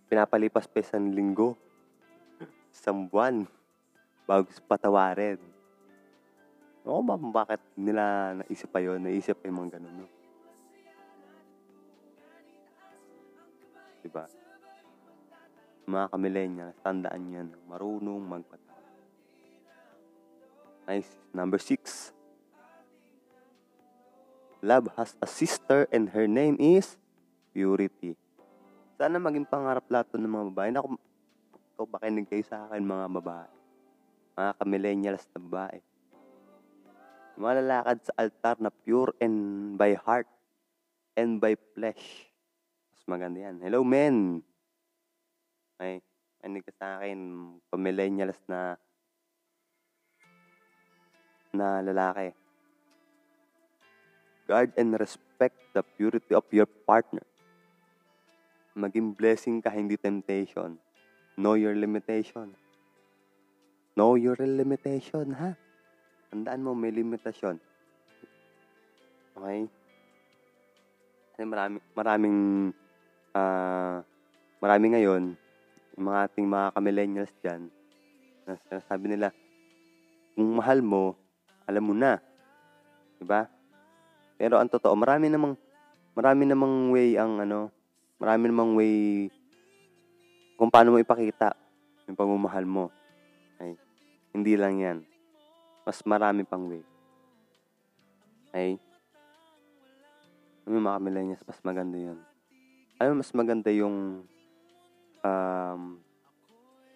pinapalipas 0.09 0.65
pa 0.65 0.81
isang 0.81 1.13
linggo, 1.13 1.53
isang 2.73 3.05
buwan, 3.05 3.45
bago 4.25 4.49
patawarin. 4.65 5.37
Oo 6.89 7.05
ba, 7.05 7.19
bakit 7.19 7.61
nila 7.77 8.33
naisip 8.41 8.73
pa 8.73 8.81
yun? 8.81 8.97
Naisip 9.03 9.37
pa 9.37 9.45
yung 9.45 9.61
mga 9.61 9.77
ganun, 9.77 9.95
no? 10.01 10.07
Diba? 14.01 14.25
Mga 15.85 16.05
kamillennials, 16.15 16.79
tandaan 16.81 17.23
yan. 17.29 17.47
Marunong 17.67 18.23
magpatawa. 18.23 18.81
Nice. 20.87 21.11
Number 21.35 21.59
six. 21.59 22.15
Love 24.67 24.91
has 24.99 25.15
a 25.23 25.29
sister 25.31 25.87
and 25.95 26.11
her 26.11 26.27
name 26.27 26.59
is 26.59 26.99
Purity. 27.55 28.19
Sana 28.99 29.15
maging 29.15 29.47
pangarap 29.47 29.87
lahat 29.87 30.11
ng 30.11 30.27
mga 30.27 30.45
babae. 30.51 30.69
Naku, 30.75 30.99
ito 31.55 31.87
makinig 31.87 32.27
kayo 32.27 32.43
sa 32.43 32.67
akin 32.67 32.83
mga 32.83 33.07
babae. 33.15 33.53
Mga 34.35 34.51
kamillennials 34.59 35.23
na 35.31 35.39
babae. 35.39 35.79
Malalakad 37.39 37.97
sa 38.03 38.13
altar 38.19 38.59
na 38.59 38.67
pure 38.67 39.15
and 39.23 39.37
by 39.79 39.95
heart 39.95 40.27
and 41.15 41.39
by 41.39 41.55
flesh. 41.71 42.27
Mas 42.91 43.07
maganda 43.07 43.47
yan. 43.47 43.63
Hello, 43.63 43.87
men! 43.87 44.43
Ay, 45.79 46.03
makinig 46.43 46.67
ka 46.67 46.73
sa 46.75 46.87
akin, 46.99 47.19
pamillennials 47.71 48.43
na 48.51 48.75
na 51.55 51.79
lalaki. 51.79 52.35
Guard 54.47 54.71
and 54.79 54.95
respect 54.95 55.59
the 55.75 55.83
purity 55.83 56.31
of 56.31 56.47
your 56.55 56.65
partner. 56.65 57.23
Maging 58.79 59.11
blessing 59.19 59.59
ka, 59.59 59.67
hindi 59.67 59.99
temptation. 59.99 60.79
Know 61.35 61.59
your 61.59 61.75
limitation. 61.75 62.55
Know 63.97 64.15
your 64.15 64.39
limitation, 64.39 65.35
ha? 65.35 65.57
Tandaan 66.31 66.63
mo, 66.63 66.71
may 66.71 66.93
limitasyon. 66.95 67.59
Okay? 69.35 69.59
Kasi 71.33 71.41
marami, 71.43 71.77
maraming, 71.91 72.37
ah, 73.35 73.99
marami 74.63 74.85
ngayon, 74.95 75.23
yung 75.97 76.05
mga 76.07 76.19
ating 76.29 76.47
mga 76.47 76.67
ka-millennials 76.77 77.33
dyan, 77.41 77.61
sinasabi 78.69 79.11
nila, 79.11 79.33
kung 80.37 80.55
mahal 80.55 80.79
mo, 80.85 81.17
alam 81.65 81.83
mo 81.83 81.93
na. 81.97 82.21
Diba? 83.17 83.49
Pero 84.37 84.61
ang 84.61 84.69
totoo, 84.69 84.93
marami 84.93 85.33
namang, 85.33 85.57
marami 86.13 86.43
namang 86.45 86.93
way 86.93 87.17
ang 87.17 87.41
ano, 87.41 87.73
marami 88.21 88.49
namang 88.49 88.71
way 88.77 88.95
kung 90.57 90.69
paano 90.69 90.93
mo 90.93 91.01
ipakita 91.01 91.53
yung 92.05 92.17
pagmamahal 92.17 92.65
mo. 92.65 92.89
Okay? 93.57 93.73
Hindi 94.33 94.53
lang 94.57 94.77
yan. 94.77 94.97
Mas 95.85 96.01
marami 96.05 96.45
pang 96.45 96.65
way. 96.69 96.81
Alam 100.67 100.83
mo 100.83 100.89
mga 100.91 100.99
millennials, 100.99 101.43
mas 101.47 101.61
maganda. 101.63 101.95
Alam 102.97 103.09
mo, 103.13 103.15
mas 103.21 103.31
maganda 103.31 103.69
yung 103.71 104.25
um, 105.23 105.81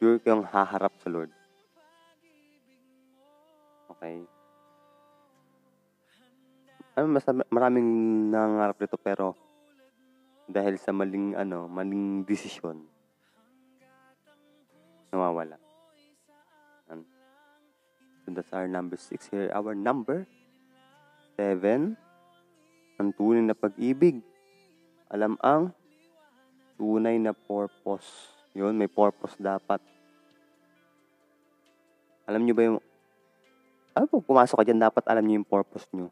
pure 0.02 0.18
kang 0.20 0.44
haharap 0.44 0.92
sa 1.00 1.08
Lord. 1.08 1.32
Okay? 3.96 4.26
Mo, 7.00 7.08
mas, 7.08 7.24
maraming 7.48 7.88
nangangarap 8.32 8.78
dito 8.80 8.98
pero 9.00 9.34
dahil 10.52 10.76
sa 10.76 10.92
maling 10.92 11.40
ano, 11.40 11.72
maling 11.72 12.28
desisyon 12.28 12.84
nawawala. 15.12 15.60
And, 16.88 17.04
so 18.24 18.32
that's 18.32 18.52
our 18.56 18.68
number 18.68 18.96
six 18.96 19.28
here. 19.28 19.52
Our 19.52 19.76
number 19.76 20.24
seven, 21.36 22.00
ang 22.96 23.12
tunay 23.16 23.44
na 23.44 23.56
pag-ibig. 23.56 24.24
Alam 25.12 25.36
ang 25.44 25.76
tunay 26.80 27.20
na 27.20 27.36
purpose. 27.36 28.32
Yun, 28.56 28.80
may 28.80 28.88
purpose 28.88 29.36
dapat. 29.36 29.84
Alam 32.24 32.48
nyo 32.48 32.54
ba 32.56 32.64
yung, 32.64 32.80
alam 33.92 34.08
po, 34.08 34.24
pumasok 34.24 34.64
ka 34.64 34.68
dyan, 34.68 34.80
dapat 34.80 35.04
alam 35.12 35.24
nyo 35.28 35.44
yung 35.44 35.48
purpose 35.52 35.84
nyo. 35.92 36.08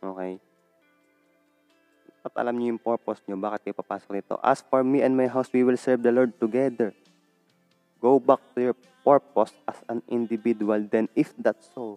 Okay? 0.00 0.40
Dapat 2.20 2.34
alam 2.36 2.54
nyo 2.60 2.66
yung 2.76 2.82
purpose 2.82 3.24
nyo, 3.24 3.40
bakit 3.40 3.70
kayo 3.70 3.76
papasok 3.80 4.10
dito. 4.20 4.36
As 4.44 4.60
for 4.60 4.84
me 4.84 5.00
and 5.00 5.16
my 5.16 5.24
house, 5.24 5.48
we 5.52 5.64
will 5.64 5.80
serve 5.80 6.04
the 6.04 6.12
Lord 6.12 6.36
together. 6.36 6.92
Go 8.00 8.20
back 8.20 8.40
to 8.56 8.72
your 8.72 8.76
purpose 9.04 9.52
as 9.64 9.80
an 9.88 10.04
individual. 10.08 10.80
Then, 10.84 11.08
if 11.16 11.32
that's 11.40 11.68
so, 11.72 11.96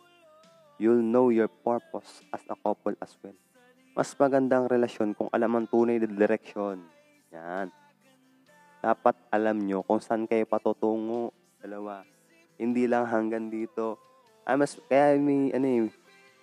you'll 0.79 1.03
know 1.03 1.27
your 1.27 1.51
purpose 1.51 2.23
as 2.31 2.43
a 2.47 2.55
couple 2.55 2.95
as 3.03 3.15
well. 3.19 3.35
Mas 3.93 4.15
magandang 4.15 4.71
relasyon 4.71 5.11
kung 5.11 5.27
alam 5.31 5.51
ang 5.53 5.67
tunay 5.67 5.99
na 5.99 6.07
direction. 6.07 6.81
Yan. 7.35 7.67
Dapat 8.83 9.15
alam 9.31 9.59
nyo 9.63 9.83
kung 9.83 9.99
saan 10.03 10.27
kayo 10.27 10.47
patutungo. 10.47 11.31
Dalawa. 11.59 12.03
Hindi 12.59 12.87
lang 12.87 13.07
hanggang 13.07 13.47
dito. 13.51 13.99
Ah, 14.43 14.59
mas, 14.59 14.75
kaya 14.91 15.15
may, 15.19 15.55
ano 15.55 15.67
eh, 15.67 15.87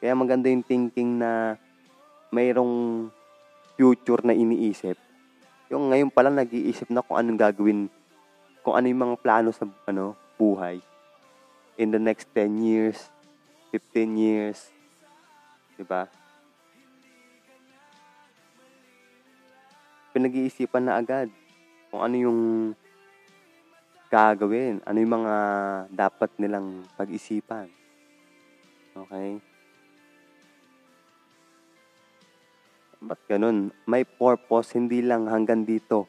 kaya 0.01 0.17
maganda 0.17 0.49
yung 0.49 0.65
thinking 0.65 1.21
na 1.21 1.61
mayroong 2.33 3.09
future 3.77 4.25
na 4.25 4.33
iniisip. 4.33 4.97
Yung 5.69 5.93
ngayon 5.93 6.11
pa 6.11 6.25
lang 6.25 6.41
nag-iisip 6.41 6.89
na 6.91 7.05
kung 7.05 7.21
anong 7.21 7.39
gagawin 7.39 7.93
kung 8.61 8.77
ano 8.77 8.87
yung 8.93 9.03
mga 9.09 9.17
plano 9.21 9.51
sa 9.53 9.65
ano, 9.89 10.17
buhay 10.37 10.81
in 11.81 11.89
the 11.89 12.01
next 12.01 12.29
10 12.37 12.61
years, 12.61 13.09
15 13.73 14.21
years, 14.21 14.69
'di 15.77 15.85
ba? 15.89 16.05
Pinag-iisipan 20.13 20.85
na 20.85 21.01
agad 21.01 21.33
kung 21.89 22.03
ano 22.05 22.17
yung 22.19 22.41
gagawin, 24.11 24.83
ano 24.85 24.99
yung 24.99 25.15
mga 25.23 25.35
dapat 25.95 26.31
nilang 26.37 26.83
pag-isipan. 26.99 27.71
Okay? 28.93 29.39
Ba't 33.01 33.21
ganun? 33.29 33.73
May 33.89 34.05
purpose, 34.05 34.77
hindi 34.77 35.01
lang 35.01 35.29
hanggang 35.29 35.65
dito. 35.65 36.09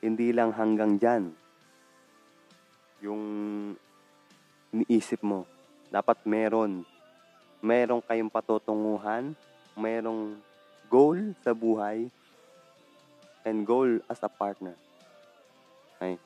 Hindi 0.00 0.32
lang 0.32 0.56
hanggang 0.56 0.96
dyan 0.96 1.46
yung 3.04 3.22
iniisip 4.72 5.20
mo. 5.20 5.44
Dapat 5.92 6.24
meron. 6.24 6.84
Meron 7.60 8.02
kayong 8.04 8.32
patutunguhan. 8.32 9.36
Merong 9.76 10.36
goal 10.88 11.36
sa 11.44 11.52
buhay. 11.52 12.08
And 13.46 13.62
goal 13.62 14.02
as 14.10 14.20
a 14.24 14.30
partner. 14.30 14.74
Okay. 15.96 16.18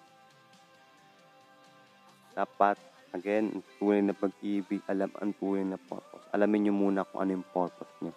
Dapat, 2.33 2.81
again, 3.12 3.61
tunay 3.76 4.00
na 4.00 4.16
pag-ibig, 4.16 4.81
alam 4.88 5.12
ang 5.20 5.37
tunay 5.37 5.66
na 5.66 5.76
purpose. 5.76 6.24
Alamin 6.33 6.70
nyo 6.70 6.74
muna 6.74 7.05
kung 7.05 7.20
ano 7.20 7.37
yung 7.37 7.48
purpose 7.53 7.92
nyo. 8.00 8.14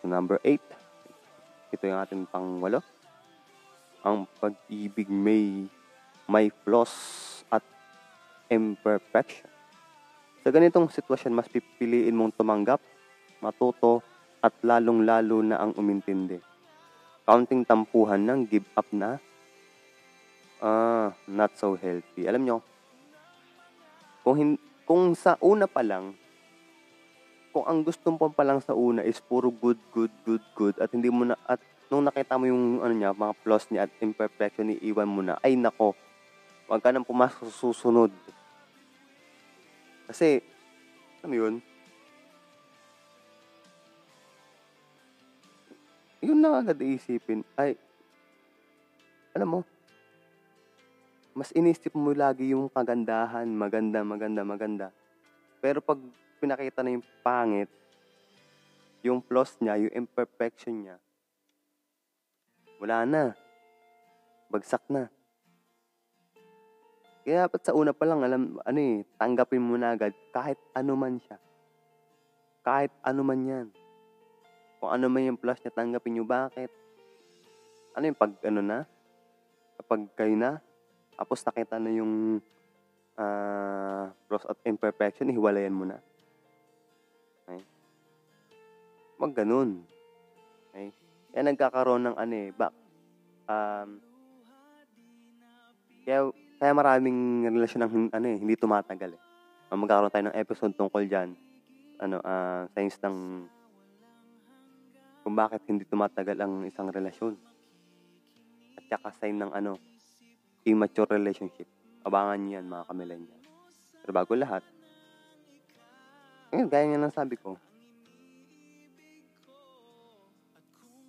So 0.00 0.04
number 0.06 0.38
eight, 0.42 0.62
ito 1.70 1.82
yung 1.86 2.00
ating 2.02 2.24
pangwalo. 2.30 2.82
Ang 4.06 4.30
pag-ibig 4.38 5.10
may 5.10 5.66
may 6.28 6.52
flaws 6.62 6.92
at 7.48 7.64
imperfection. 8.52 9.48
Sa 10.44 10.52
ganitong 10.52 10.92
sitwasyon, 10.92 11.34
mas 11.34 11.48
pipiliin 11.48 12.14
mong 12.14 12.36
tumanggap, 12.36 12.80
matuto, 13.40 14.04
at 14.38 14.54
lalong-lalo 14.62 15.42
na 15.42 15.58
ang 15.58 15.72
umintindi. 15.74 16.38
Counting 17.26 17.66
tampuhan 17.66 18.22
ng 18.22 18.40
give 18.46 18.68
up 18.78 18.86
na, 18.94 19.18
ah, 20.62 21.10
not 21.26 21.52
so 21.58 21.74
healthy. 21.74 22.24
Alam 22.24 22.44
nyo, 22.46 22.56
kung, 24.22 24.36
hin- 24.38 24.62
kung 24.86 25.12
sa 25.18 25.36
una 25.42 25.66
pa 25.66 25.82
lang, 25.82 26.14
kung 27.58 27.66
ang 27.66 27.82
gusto 27.82 28.14
mo 28.14 28.30
pa 28.30 28.46
lang 28.46 28.62
sa 28.62 28.70
una 28.70 29.02
is 29.02 29.18
puro 29.18 29.50
good, 29.50 29.82
good, 29.90 30.14
good, 30.22 30.44
good, 30.54 30.78
at 30.78 30.94
hindi 30.94 31.10
mo 31.10 31.26
na, 31.26 31.34
at 31.42 31.58
nung 31.90 32.06
nakita 32.06 32.38
mo 32.38 32.46
yung 32.46 32.78
ano 32.78 32.94
niya, 32.94 33.10
mga 33.10 33.34
flaws 33.42 33.66
niya 33.66 33.90
at 33.90 33.92
imperfection 33.98 34.70
ni 34.70 34.78
iwan 34.86 35.10
mo 35.10 35.26
na, 35.26 35.42
ay 35.42 35.58
nako, 35.58 35.98
wag 36.70 36.78
ka 36.78 36.94
nang 36.94 37.02
pumasok 37.02 37.50
sa 37.50 37.58
susunod. 37.58 38.14
Kasi, 40.06 40.38
alam 41.18 41.34
yun, 41.34 41.54
yun 46.22 46.38
na 46.38 46.62
agad 46.62 46.78
isipin, 46.78 47.42
ay, 47.58 47.74
alam 49.34 49.50
mo, 49.50 49.60
mas 51.34 51.50
inisip 51.58 51.90
mo 51.98 52.14
lagi 52.14 52.54
yung 52.54 52.70
kagandahan, 52.70 53.50
maganda, 53.50 54.06
maganda, 54.06 54.46
maganda. 54.46 54.86
Pero 55.58 55.82
pag 55.82 55.98
pinakita 56.38 56.86
na 56.86 56.94
yung 56.94 57.06
pangit, 57.20 57.70
yung 59.02 59.20
flaws 59.22 59.58
niya, 59.58 59.78
yung 59.78 59.94
imperfection 60.06 60.86
niya, 60.86 60.96
wala 62.78 63.02
na. 63.02 63.22
Bagsak 64.48 64.86
na. 64.88 65.10
Kaya 67.26 67.44
dapat 67.44 67.60
sa 67.60 67.76
una 67.76 67.92
pa 67.92 68.08
lang, 68.08 68.24
alam, 68.24 68.56
ano 68.64 68.78
eh, 68.80 69.04
tanggapin 69.20 69.60
mo 69.60 69.76
na 69.76 69.92
agad 69.92 70.16
kahit 70.32 70.56
ano 70.72 70.96
man 70.96 71.20
siya. 71.20 71.36
Kahit 72.64 72.94
ano 73.04 73.20
man 73.20 73.44
yan. 73.44 73.66
Kung 74.80 74.94
ano 74.94 75.10
man 75.12 75.28
yung 75.28 75.40
flaws 75.42 75.60
niya, 75.60 75.74
tanggapin 75.74 76.16
nyo 76.16 76.24
bakit. 76.24 76.72
Ano 77.92 78.08
yung 78.08 78.16
pag, 78.16 78.32
ano 78.46 78.62
na? 78.64 78.78
Kapag 79.76 80.00
kayo 80.16 80.34
na, 80.38 80.62
tapos 81.18 81.42
nakita 81.42 81.82
na 81.82 81.90
yung 81.90 82.38
ah 83.18 84.14
flaws 84.30 84.46
at 84.46 84.62
imperfection, 84.62 85.28
ihiwalayan 85.28 85.74
mo 85.74 85.82
na. 85.82 85.98
Wag 89.18 89.34
ganun. 89.34 89.82
Okay? 90.70 90.94
Kaya 91.34 91.42
nagkakaroon 91.50 92.02
ng 92.06 92.16
ano 92.16 92.34
eh, 92.38 92.48
back, 92.54 92.74
um, 93.50 93.88
kaya, 96.06 96.20
kaya 96.62 96.72
maraming 96.72 97.44
relasyon 97.50 97.82
ng 97.84 97.92
ano 98.14 98.26
eh, 98.30 98.36
hindi 98.38 98.54
tumatagal 98.54 99.18
eh. 99.18 99.22
Uh, 99.68 99.76
magkakaroon 99.76 100.12
tayo 100.14 100.24
ng 100.30 100.38
episode 100.38 100.72
tungkol 100.72 101.04
dyan. 101.04 101.36
Ano, 101.98 102.22
ah, 102.22 102.64
science 102.72 102.96
ng 103.02 103.44
kung 105.26 105.34
bakit 105.36 105.60
hindi 105.68 105.84
tumatagal 105.84 106.38
ang 106.40 106.64
isang 106.64 106.88
relasyon. 106.88 107.36
At 108.80 108.84
saka 108.88 109.12
sign 109.18 109.36
ng 109.36 109.52
ano, 109.52 109.76
immature 110.64 111.10
relationship. 111.10 111.68
Abangan 112.06 112.38
niyo 112.40 112.62
yan 112.62 112.70
mga 112.70 112.86
kamillennial. 112.88 113.42
Pero 114.00 114.12
bago 114.16 114.32
lahat, 114.32 114.64
ayun, 116.48 116.70
gaya 116.72 116.88
nga 116.88 117.02
ng 117.02 117.12
sabi 117.12 117.36
ko, 117.36 117.60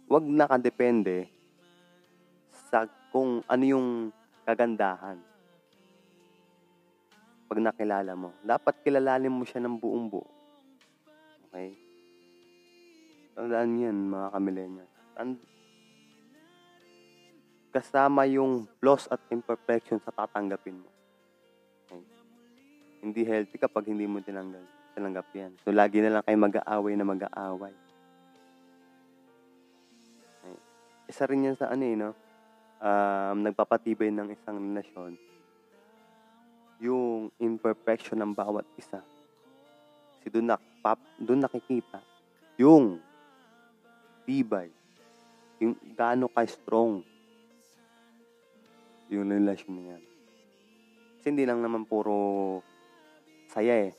wag 0.10 0.26
nakadepende 0.26 1.30
sa 2.50 2.90
kung 3.14 3.46
ano 3.46 3.64
yung 3.64 3.88
kagandahan. 4.42 5.22
Pag 7.46 7.62
nakilala 7.62 8.14
mo, 8.18 8.34
dapat 8.42 8.82
kilalanin 8.82 9.34
mo 9.34 9.46
siya 9.46 9.62
ng 9.62 9.78
buong 9.78 10.06
buo. 10.10 10.26
Okay? 11.50 11.78
Tandaan 13.38 13.82
yan, 13.82 13.98
mga 14.10 14.28
kamillennials. 14.34 14.94
Tand- 15.18 15.48
kasama 17.70 18.26
yung 18.26 18.66
flaws 18.82 19.06
at 19.14 19.22
imperfections 19.30 20.02
sa 20.02 20.14
tatanggapin 20.14 20.78
mo. 20.78 20.90
Okay? 21.86 22.02
Hindi 23.02 23.22
healthy 23.26 23.58
kapag 23.62 23.90
hindi 23.90 24.06
mo 24.10 24.22
tinanggal, 24.22 24.62
tinanggap 24.94 25.30
yan. 25.34 25.54
So, 25.66 25.74
lagi 25.74 26.02
na 26.02 26.18
lang 26.18 26.24
kayo 26.26 26.38
mag-aaway 26.38 26.94
na 26.98 27.06
mag-aaway. 27.06 27.89
Isa 31.10 31.26
rin 31.26 31.50
yan 31.50 31.58
sa 31.58 31.74
ano 31.74 31.84
eh, 31.84 31.96
no? 31.98 32.14
Um, 32.80 33.44
nagpapatibay 33.44 34.14
ng 34.14 34.30
isang 34.32 34.56
relasyon 34.56 35.18
yung 36.80 37.28
imperfection 37.42 38.24
ng 38.24 38.32
bawat 38.32 38.64
isa. 38.80 39.04
Si 40.24 40.32
doon, 40.32 40.48
nakpap, 40.48 41.02
doon 41.20 41.44
nakikita 41.44 42.00
yung 42.56 43.04
tibay, 44.24 44.72
yung 45.60 45.76
gaano 45.98 46.32
ka-strong 46.32 47.04
yung 49.10 49.26
relasyon 49.26 49.74
na 49.74 49.84
yan. 49.98 50.04
Kasi 51.18 51.26
hindi 51.34 51.44
lang 51.44 51.66
naman 51.66 51.84
puro 51.90 52.62
saya 53.50 53.90
eh. 53.90 53.92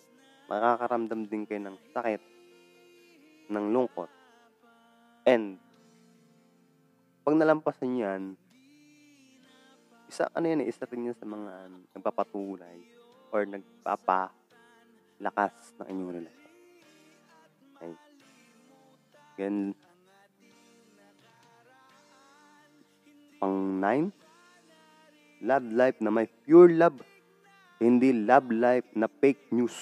Makakaramdam 0.46 1.26
din 1.26 1.44
kayo 1.46 1.60
ng 1.66 1.76
sakit, 1.90 2.22
ng 3.50 3.66
lungkot. 3.74 4.10
And, 5.26 5.58
pag 7.20 7.36
nalampasan 7.36 8.00
yan, 8.00 8.32
isa, 10.10 10.26
ano 10.34 10.46
yan 10.50 10.66
eh, 10.66 10.70
isa 10.72 10.88
rin 10.90 11.06
yan 11.12 11.14
sa 11.14 11.28
mga 11.28 11.70
ano, 11.70 11.86
nagpapatuloy 11.94 12.82
or 13.30 13.46
nagpapalakas 13.46 14.34
ng 15.78 15.86
inyong 15.86 16.12
relasyon. 16.18 16.52
Okay. 17.76 17.94
Again, 19.36 19.78
pang 23.38 23.78
nine, 23.78 24.10
love 25.44 25.68
life 25.70 26.02
na 26.02 26.10
may 26.10 26.26
pure 26.26 26.74
love. 26.74 26.98
Hindi 27.80 28.12
love 28.12 28.50
life 28.52 28.88
na 28.92 29.08
fake 29.08 29.54
news. 29.54 29.72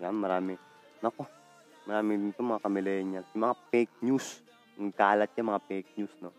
Yan, 0.00 0.16
marami. 0.16 0.56
Nako, 1.04 1.28
marami 1.84 2.30
dito 2.30 2.40
mga 2.40 2.64
kamillennials. 2.64 3.28
Yung 3.36 3.44
mga 3.44 3.58
fake 3.68 4.00
news. 4.00 4.40
Yung 4.80 4.88
kalat 4.94 5.28
yan, 5.36 5.52
mga 5.52 5.64
fake 5.68 5.92
news, 6.00 6.14
no? 6.24 6.32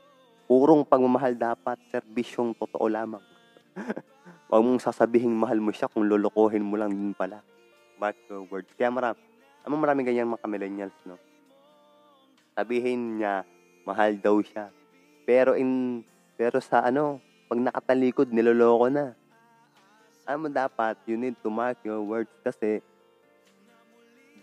Purong 0.45 0.85
pagmamahal 0.85 1.33
dapat, 1.33 1.81
serbisyong 1.89 2.53
totoo 2.53 2.85
lamang. 2.85 3.21
Huwag 4.49 4.61
mong 4.61 4.77
sasabihing 4.77 5.33
mahal 5.33 5.57
mo 5.57 5.73
siya 5.73 5.89
kung 5.89 6.05
lolokohin 6.05 6.61
mo 6.61 6.77
lang 6.77 6.93
din 6.93 7.17
pala. 7.17 7.41
Mark 7.97 8.13
your 8.29 8.45
words. 8.45 8.69
Kaya 8.77 8.93
marami, 8.93 9.17
ano 9.65 9.73
marami 9.73 10.05
ganyan 10.05 10.29
mga 10.29 10.45
millennials, 10.45 10.97
no? 11.09 11.17
Sabihin 12.53 13.17
niya, 13.17 13.41
mahal 13.89 14.21
daw 14.21 14.37
siya. 14.45 14.69
Pero 15.25 15.57
in, 15.57 16.05
pero 16.37 16.61
sa 16.61 16.85
ano, 16.85 17.17
pag 17.49 17.57
nakatalikod, 17.57 18.29
niloloko 18.29 18.85
na. 18.93 19.17
Ano 20.29 20.45
dapat, 20.53 21.01
you 21.09 21.17
need 21.17 21.33
to 21.41 21.49
mark 21.49 21.81
your 21.81 22.05
words 22.05 22.29
kasi 22.45 22.85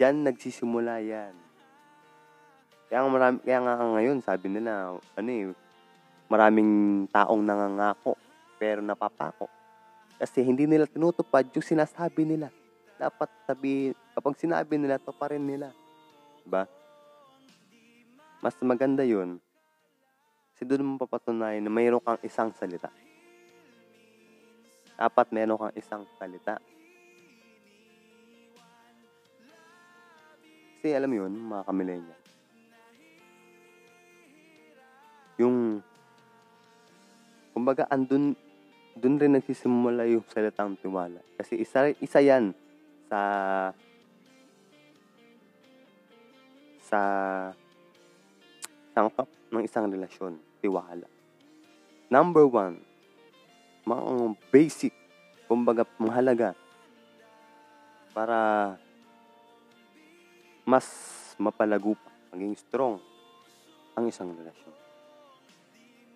diyan 0.03 0.27
nagsisimula 0.27 0.99
yan. 0.99 1.35
Kaya 2.91 3.07
nga, 3.07 3.11
marami, 3.11 3.37
kaya 3.47 3.59
nga 3.63 3.75
ngayon, 3.79 4.19
sabi 4.21 4.47
nila, 4.51 4.99
ano 4.99 5.31
eh, 5.31 5.55
maraming 6.33 7.05
taong 7.13 7.45
nangangako 7.45 8.17
pero 8.57 8.81
napapako. 8.81 9.53
Kasi 10.17 10.41
hindi 10.41 10.65
nila 10.65 10.89
tinutupad 10.89 11.45
yung 11.53 11.67
sinasabi 11.67 12.25
nila. 12.25 12.49
Dapat 12.97 13.29
sabi, 13.45 13.93
kapag 14.17 14.41
sinabi 14.41 14.81
nila, 14.81 14.97
to 14.97 15.13
pa 15.13 15.29
rin 15.29 15.45
nila. 15.45 15.75
Diba? 16.41 16.65
Mas 18.41 18.57
maganda 18.65 19.05
yun. 19.05 19.37
Kasi 20.55 20.65
doon 20.65 20.95
mo 20.95 21.03
papatunayan 21.03 21.61
na 21.61 21.75
mayroon 21.75 22.01
kang 22.01 22.23
isang 22.25 22.55
salita. 22.57 22.89
Dapat 24.95 25.35
meron 25.35 25.59
kang 25.59 25.75
isang 25.75 26.07
salita. 26.17 26.63
Kasi 30.79 30.95
alam 30.95 31.11
yun, 31.11 31.35
mga 31.35 31.67
kamilenya. 31.67 32.17
Yung, 35.43 35.83
kumbaga, 37.53 37.87
andun, 37.89 38.37
dun 38.97 39.17
rin 39.17 39.37
nagsisimula 39.37 40.09
yung 40.09 40.25
salitang 40.29 40.77
tiwala. 40.81 41.21
Kasi 41.37 41.61
isa, 41.61 41.93
isa 42.01 42.19
yan 42.21 42.53
sa 43.09 43.21
sa 46.83 47.01
sangkap 48.93 49.29
ng 49.49 49.65
isang 49.65 49.89
relasyon, 49.89 50.37
tiwala. 50.61 51.09
Number 52.13 52.45
one, 52.45 52.85
mga 53.89 54.37
basic, 54.53 54.93
kumbaga 55.49 55.89
mahalaga 55.97 56.53
para 58.13 58.77
mas 60.69 60.85
mapalago 61.41 61.97
pa, 61.97 62.13
maging 62.37 62.53
strong 62.61 63.01
ang 63.97 64.05
isang 64.09 64.29
relasyon. 64.37 64.75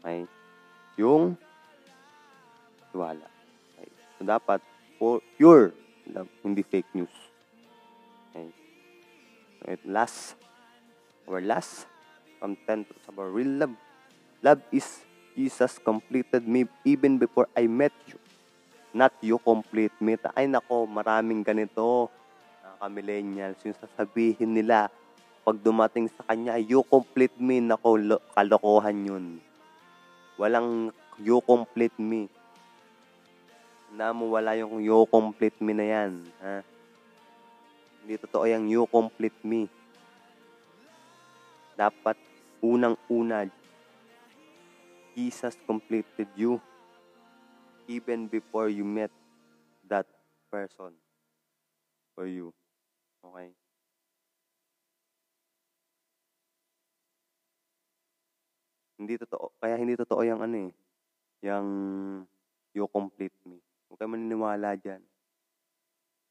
Okay? 0.05 0.36
Yung 0.97 1.37
tiwala. 2.93 3.29
Okay? 3.77 3.89
So, 4.17 4.25
dapat 4.25 4.61
for 4.97 5.21
pure 5.37 5.77
love, 6.09 6.29
hindi 6.41 6.65
fake 6.65 6.89
news. 6.97 7.17
Okay? 8.33 8.49
So, 9.61 9.63
it 9.73 9.83
last, 9.85 10.37
our 11.29 11.41
last, 11.45 11.85
10 12.41 12.57
truths 12.87 13.09
about 13.09 13.33
real 13.33 13.67
love. 13.67 13.75
Love 14.45 14.63
is 14.71 15.03
Jesus 15.37 15.77
completed 15.77 16.49
me 16.49 16.65
even 16.87 17.19
before 17.21 17.49
I 17.53 17.69
met 17.69 17.93
you. 18.09 18.17
Not 18.97 19.13
you 19.21 19.37
complete 19.37 19.93
me. 20.01 20.17
Ay 20.33 20.49
nako, 20.49 20.89
maraming 20.89 21.45
ganito. 21.45 22.09
Mga 22.81 22.89
millennials 22.89 23.61
yung 23.65 23.77
sasabihin 23.77 24.57
nila 24.57 24.89
pag 25.45 25.63
dumating 25.63 26.09
sa 26.11 26.25
kanya, 26.27 26.57
you 26.57 26.81
complete 26.89 27.37
me. 27.37 27.61
Nako, 27.61 28.01
lo- 28.01 28.25
kalokohan 28.33 28.99
yun. 29.05 29.25
Walang 30.37 30.93
you 31.21 31.41
complete 31.45 31.97
me. 31.97 32.29
Na 33.93 34.13
mo 34.13 34.37
wala 34.37 34.57
yung 34.57 34.81
you 34.85 35.09
complete 35.09 35.57
me 35.61 35.73
na 35.73 35.87
yan. 35.89 36.13
Ha? 36.45 36.61
Hindi 38.05 38.15
totoo 38.21 38.45
yung 38.45 38.69
you 38.69 38.85
complete 38.89 39.37
me. 39.43 39.67
Dapat 41.77 42.17
unang-una, 42.61 43.49
Jesus 45.17 45.57
completed 45.65 46.29
you. 46.37 46.61
even 47.89 48.27
before 48.27 48.69
you 48.69 48.85
met 48.85 49.11
that 49.89 50.07
person 50.51 50.91
for 52.15 52.27
you. 52.27 52.53
Okay? 53.25 53.51
Hindi 58.97 59.21
totoo, 59.21 59.53
kaya 59.61 59.77
hindi 59.77 59.93
totoo 59.93 60.25
yung 60.25 60.41
ano 60.41 60.57
eh, 60.69 60.73
yung 61.45 61.69
you 62.73 62.89
complete 62.89 63.37
me. 63.45 63.61
Huwag 63.89 64.01
kayo 64.01 64.09
maniniwala 64.09 64.77
dyan. 64.77 65.05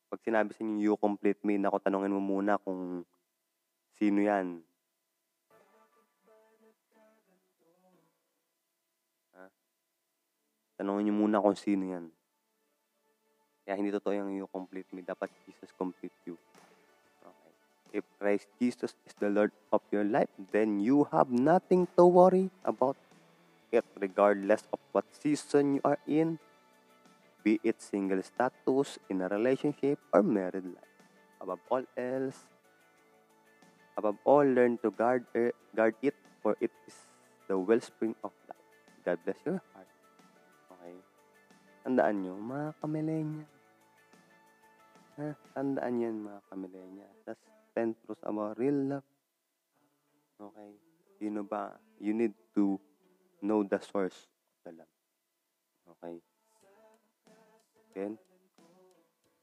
Pag 0.10 0.22
sinabi 0.22 0.54
sa 0.54 0.62
inyo 0.62 0.82
you 0.82 0.96
complete 0.98 1.42
me, 1.46 1.58
nako 1.58 1.78
tanongin 1.82 2.14
mo 2.14 2.22
muna 2.22 2.58
kung 2.62 3.06
sino 3.98 4.20
yan. 4.22 4.62
Ha? 9.34 9.46
Tanongin 10.78 11.10
niyo 11.10 11.16
muna 11.16 11.42
kung 11.42 11.58
sino 11.58 11.86
yan. 11.86 12.06
Kaya 13.66 13.82
hindi 13.82 13.90
totoo 13.90 14.14
yung 14.14 14.30
you 14.38 14.46
complete 14.50 14.90
me. 14.94 15.02
Dapat 15.02 15.34
Jesus 15.50 15.74
complete 15.74 16.14
you. 16.30 16.38
If 17.96 18.04
Christ 18.20 18.52
Jesus 18.60 18.92
is 19.08 19.16
the 19.24 19.32
Lord 19.32 19.56
of 19.72 19.80
your 19.88 20.04
life, 20.04 20.28
then 20.52 20.84
you 20.84 21.08
have 21.16 21.32
nothing 21.32 21.88
to 21.96 22.04
worry 22.04 22.52
about 22.68 23.00
it 23.72 23.88
regardless 24.04 24.68
of 24.76 24.84
what 24.92 25.08
season 25.16 25.80
you 25.80 25.84
are 25.88 26.00
in, 26.04 26.36
be 27.40 27.56
it 27.64 27.80
single 27.80 28.20
status, 28.20 29.00
in 29.08 29.24
a 29.24 29.32
relationship, 29.32 29.96
or 30.12 30.28
married 30.28 30.68
life. 30.68 30.92
Above 31.40 31.64
all 31.72 31.88
else, 31.96 32.44
above 33.96 34.20
all, 34.28 34.44
learn 34.44 34.76
to 34.84 34.92
guard, 34.92 35.24
er, 35.32 35.56
guard 35.72 35.96
it, 36.04 36.20
for 36.44 36.60
it 36.60 36.76
is 36.92 37.00
the 37.48 37.56
wellspring 37.56 38.16
of 38.28 38.36
life. 38.52 38.68
God 39.08 39.24
bless 39.24 39.40
your 39.48 39.64
heart. 39.72 39.88
Okay? 40.76 41.00
Tandaan 41.88 42.28
nyo, 42.28 42.36
mga 42.44 42.76
kamilenya. 42.84 43.46
Ha? 45.16 45.32
Tandaan 45.56 45.96
yan, 46.04 46.16
mga 46.28 46.40
kamilenya. 46.52 47.08
That's 47.24 47.55
10 47.76 47.96
truths 48.06 48.24
about 48.24 48.58
real 48.58 48.74
love. 48.74 49.08
Okay? 50.40 50.72
You 51.20 51.30
know 51.30 51.44
ba? 51.44 51.76
You 52.00 52.16
need 52.16 52.34
to 52.56 52.80
know 53.44 53.64
the 53.64 53.80
source 53.84 54.16
of 54.16 54.60
the 54.64 54.72
love. 54.80 54.94
Okay? 55.96 56.16
Then, 57.96 58.18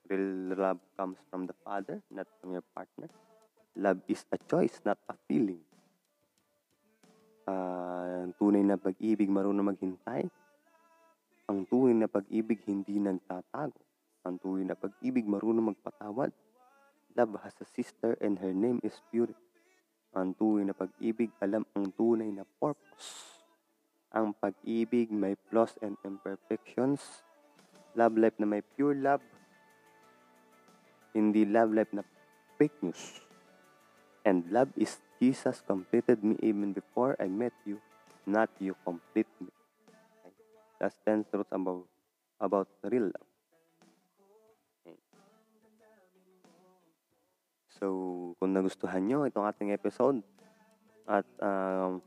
real 0.09 0.57
love 0.57 0.81
comes 0.97 1.21
from 1.31 1.47
the 1.47 1.57
Father, 1.65 2.01
not 2.11 2.27
from 2.41 2.53
your 2.53 2.65
partner. 2.75 3.09
Love 3.77 4.01
is 4.09 4.25
a 4.33 4.39
choice, 4.49 4.81
not 4.85 4.99
a 5.09 5.17
feeling. 5.29 5.61
Ah, 7.49 8.23
ang 8.23 8.37
tunay 8.37 8.61
na 8.61 8.77
pag-ibig 8.77 9.33
marunong 9.33 9.73
maghintay. 9.73 10.29
Ang 11.49 11.65
tunay 11.67 11.97
na 11.97 12.09
pag-ibig 12.09 12.61
hindi 12.69 13.01
nagtatago. 13.01 13.81
Ang 14.23 14.37
tunay 14.39 14.65
na 14.69 14.77
pag-ibig 14.77 15.25
marunong 15.27 15.75
magpatawad. 15.75 16.31
Love 17.13 17.37
has 17.45 17.53
a 17.61 17.69
sister 17.69 18.17
and 18.21 18.41
her 18.41 18.53
name 18.53 18.81
is 18.81 18.97
purity. 19.13 19.37
Ang 20.13 20.37
tunay 20.37 20.69
na 20.69 20.77
pag-ibig 20.77 21.33
alam 21.41 21.65
ang 21.73 21.89
tunay 21.93 22.29
na 22.29 22.45
purpose. 22.61 23.41
Ang 24.13 24.37
pag-ibig 24.37 25.09
may 25.09 25.37
flaws 25.49 25.77
and 25.81 25.97
imperfections. 26.05 27.25
Love 27.97 28.17
life 28.21 28.37
na 28.37 28.49
may 28.49 28.61
pure 28.61 28.97
love. 28.97 29.25
Hindi 31.17 31.49
love 31.49 31.73
life 31.73 31.93
na 31.93 32.05
fake 32.61 32.77
news. 32.85 33.21
And 34.25 34.49
love 34.53 34.73
is 34.77 35.01
Jesus 35.21 35.65
completed 35.65 36.21
me 36.25 36.37
even 36.45 36.73
before 36.73 37.17
I 37.21 37.29
met 37.29 37.57
you, 37.65 37.81
not 38.25 38.49
you 38.61 38.77
complete 38.85 39.29
me. 39.41 39.53
That's 40.81 40.97
10 41.07 41.31
truths 41.31 41.53
about, 41.53 41.87
about 42.41 42.69
real 42.83 43.13
love. 43.13 43.32
So, 47.83 48.39
kung 48.39 48.55
nagustuhan 48.55 49.11
nyo 49.11 49.27
itong 49.27 49.43
ating 49.43 49.75
episode, 49.75 50.23
at 51.03 51.27
um, 51.43 51.99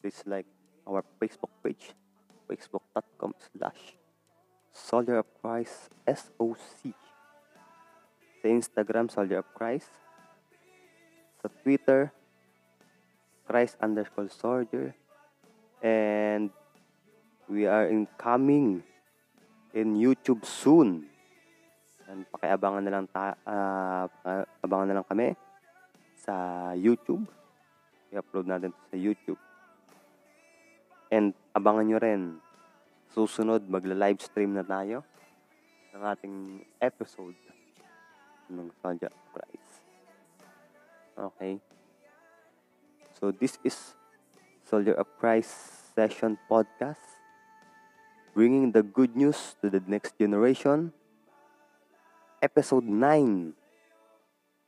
please 0.00 0.24
like 0.24 0.48
our 0.88 1.04
Facebook 1.20 1.52
page, 1.60 1.92
facebook.com 2.48 3.36
slash 3.52 4.00
Soldier 4.72 5.20
of 5.20 5.28
Christ 5.44 5.92
SOC. 6.08 6.96
Sa 8.40 8.46
Instagram, 8.48 9.12
Soldier 9.12 9.44
of 9.44 9.52
Christ. 9.52 9.92
Sa 11.44 11.52
Twitter, 11.60 12.08
Christ 13.44 13.76
underscore 13.84 14.32
Soldier. 14.32 14.96
And 15.84 16.48
we 17.52 17.68
are 17.68 17.84
incoming 17.84 18.80
in 19.76 19.92
YouTube 19.92 20.48
soon. 20.48 21.07
And 22.08 22.24
pakiabangan 22.32 22.82
na 22.88 22.92
lang 22.92 23.06
ta, 23.12 23.36
ah, 23.44 24.08
abangan 24.64 24.88
na 24.88 24.96
lang 25.00 25.06
kami 25.06 25.36
sa 26.16 26.34
YouTube. 26.72 27.28
I-upload 28.08 28.48
natin 28.48 28.72
to 28.72 28.82
sa 28.88 28.96
YouTube. 28.96 29.40
And 31.12 31.36
abangan 31.52 31.84
nyo 31.84 31.98
rin, 32.00 32.22
susunod 33.12 33.68
magla-live 33.68 34.20
stream 34.24 34.56
na 34.56 34.64
tayo 34.64 35.04
ng 35.92 36.02
ating 36.04 36.36
episode 36.80 37.36
ng 38.48 38.72
of 39.12 39.22
Christ. 39.36 39.72
Okay. 41.16 41.60
So 43.20 43.32
this 43.32 43.60
is 43.60 43.76
Soldier 44.64 44.96
of 44.96 45.08
Christ 45.20 45.52
Session 45.92 46.40
Podcast 46.48 47.18
bringing 48.38 48.70
the 48.70 48.86
good 48.86 49.16
news 49.16 49.56
to 49.58 49.66
the 49.66 49.82
next 49.90 50.14
generation. 50.14 50.94
Episode 52.40 52.84
9 52.84 53.52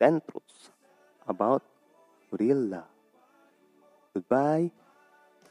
10 0.00 0.22
Truths 0.28 0.70
about 1.28 1.62
Real 2.32 2.56
Love. 2.56 2.90
Goodbye. 4.14 4.70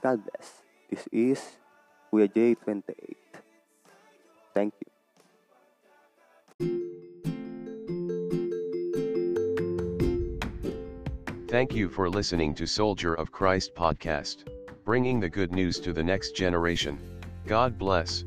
God 0.03 0.19
bless. 0.25 0.63
This 0.89 1.07
is 1.11 1.39
Kuya 2.11 2.27
J28. 2.27 3.15
Thank 4.53 4.73
you. 4.81 4.89
Thank 11.47 11.73
you 11.73 11.89
for 11.89 12.09
listening 12.09 12.53
to 12.55 12.67
Soldier 12.67 13.13
of 13.13 13.31
Christ 13.31 13.73
podcast, 13.75 14.47
bringing 14.83 15.19
the 15.19 15.29
good 15.29 15.51
news 15.51 15.79
to 15.79 15.93
the 15.93 16.03
next 16.03 16.35
generation. 16.35 16.99
God 17.47 17.77
bless. 17.77 18.25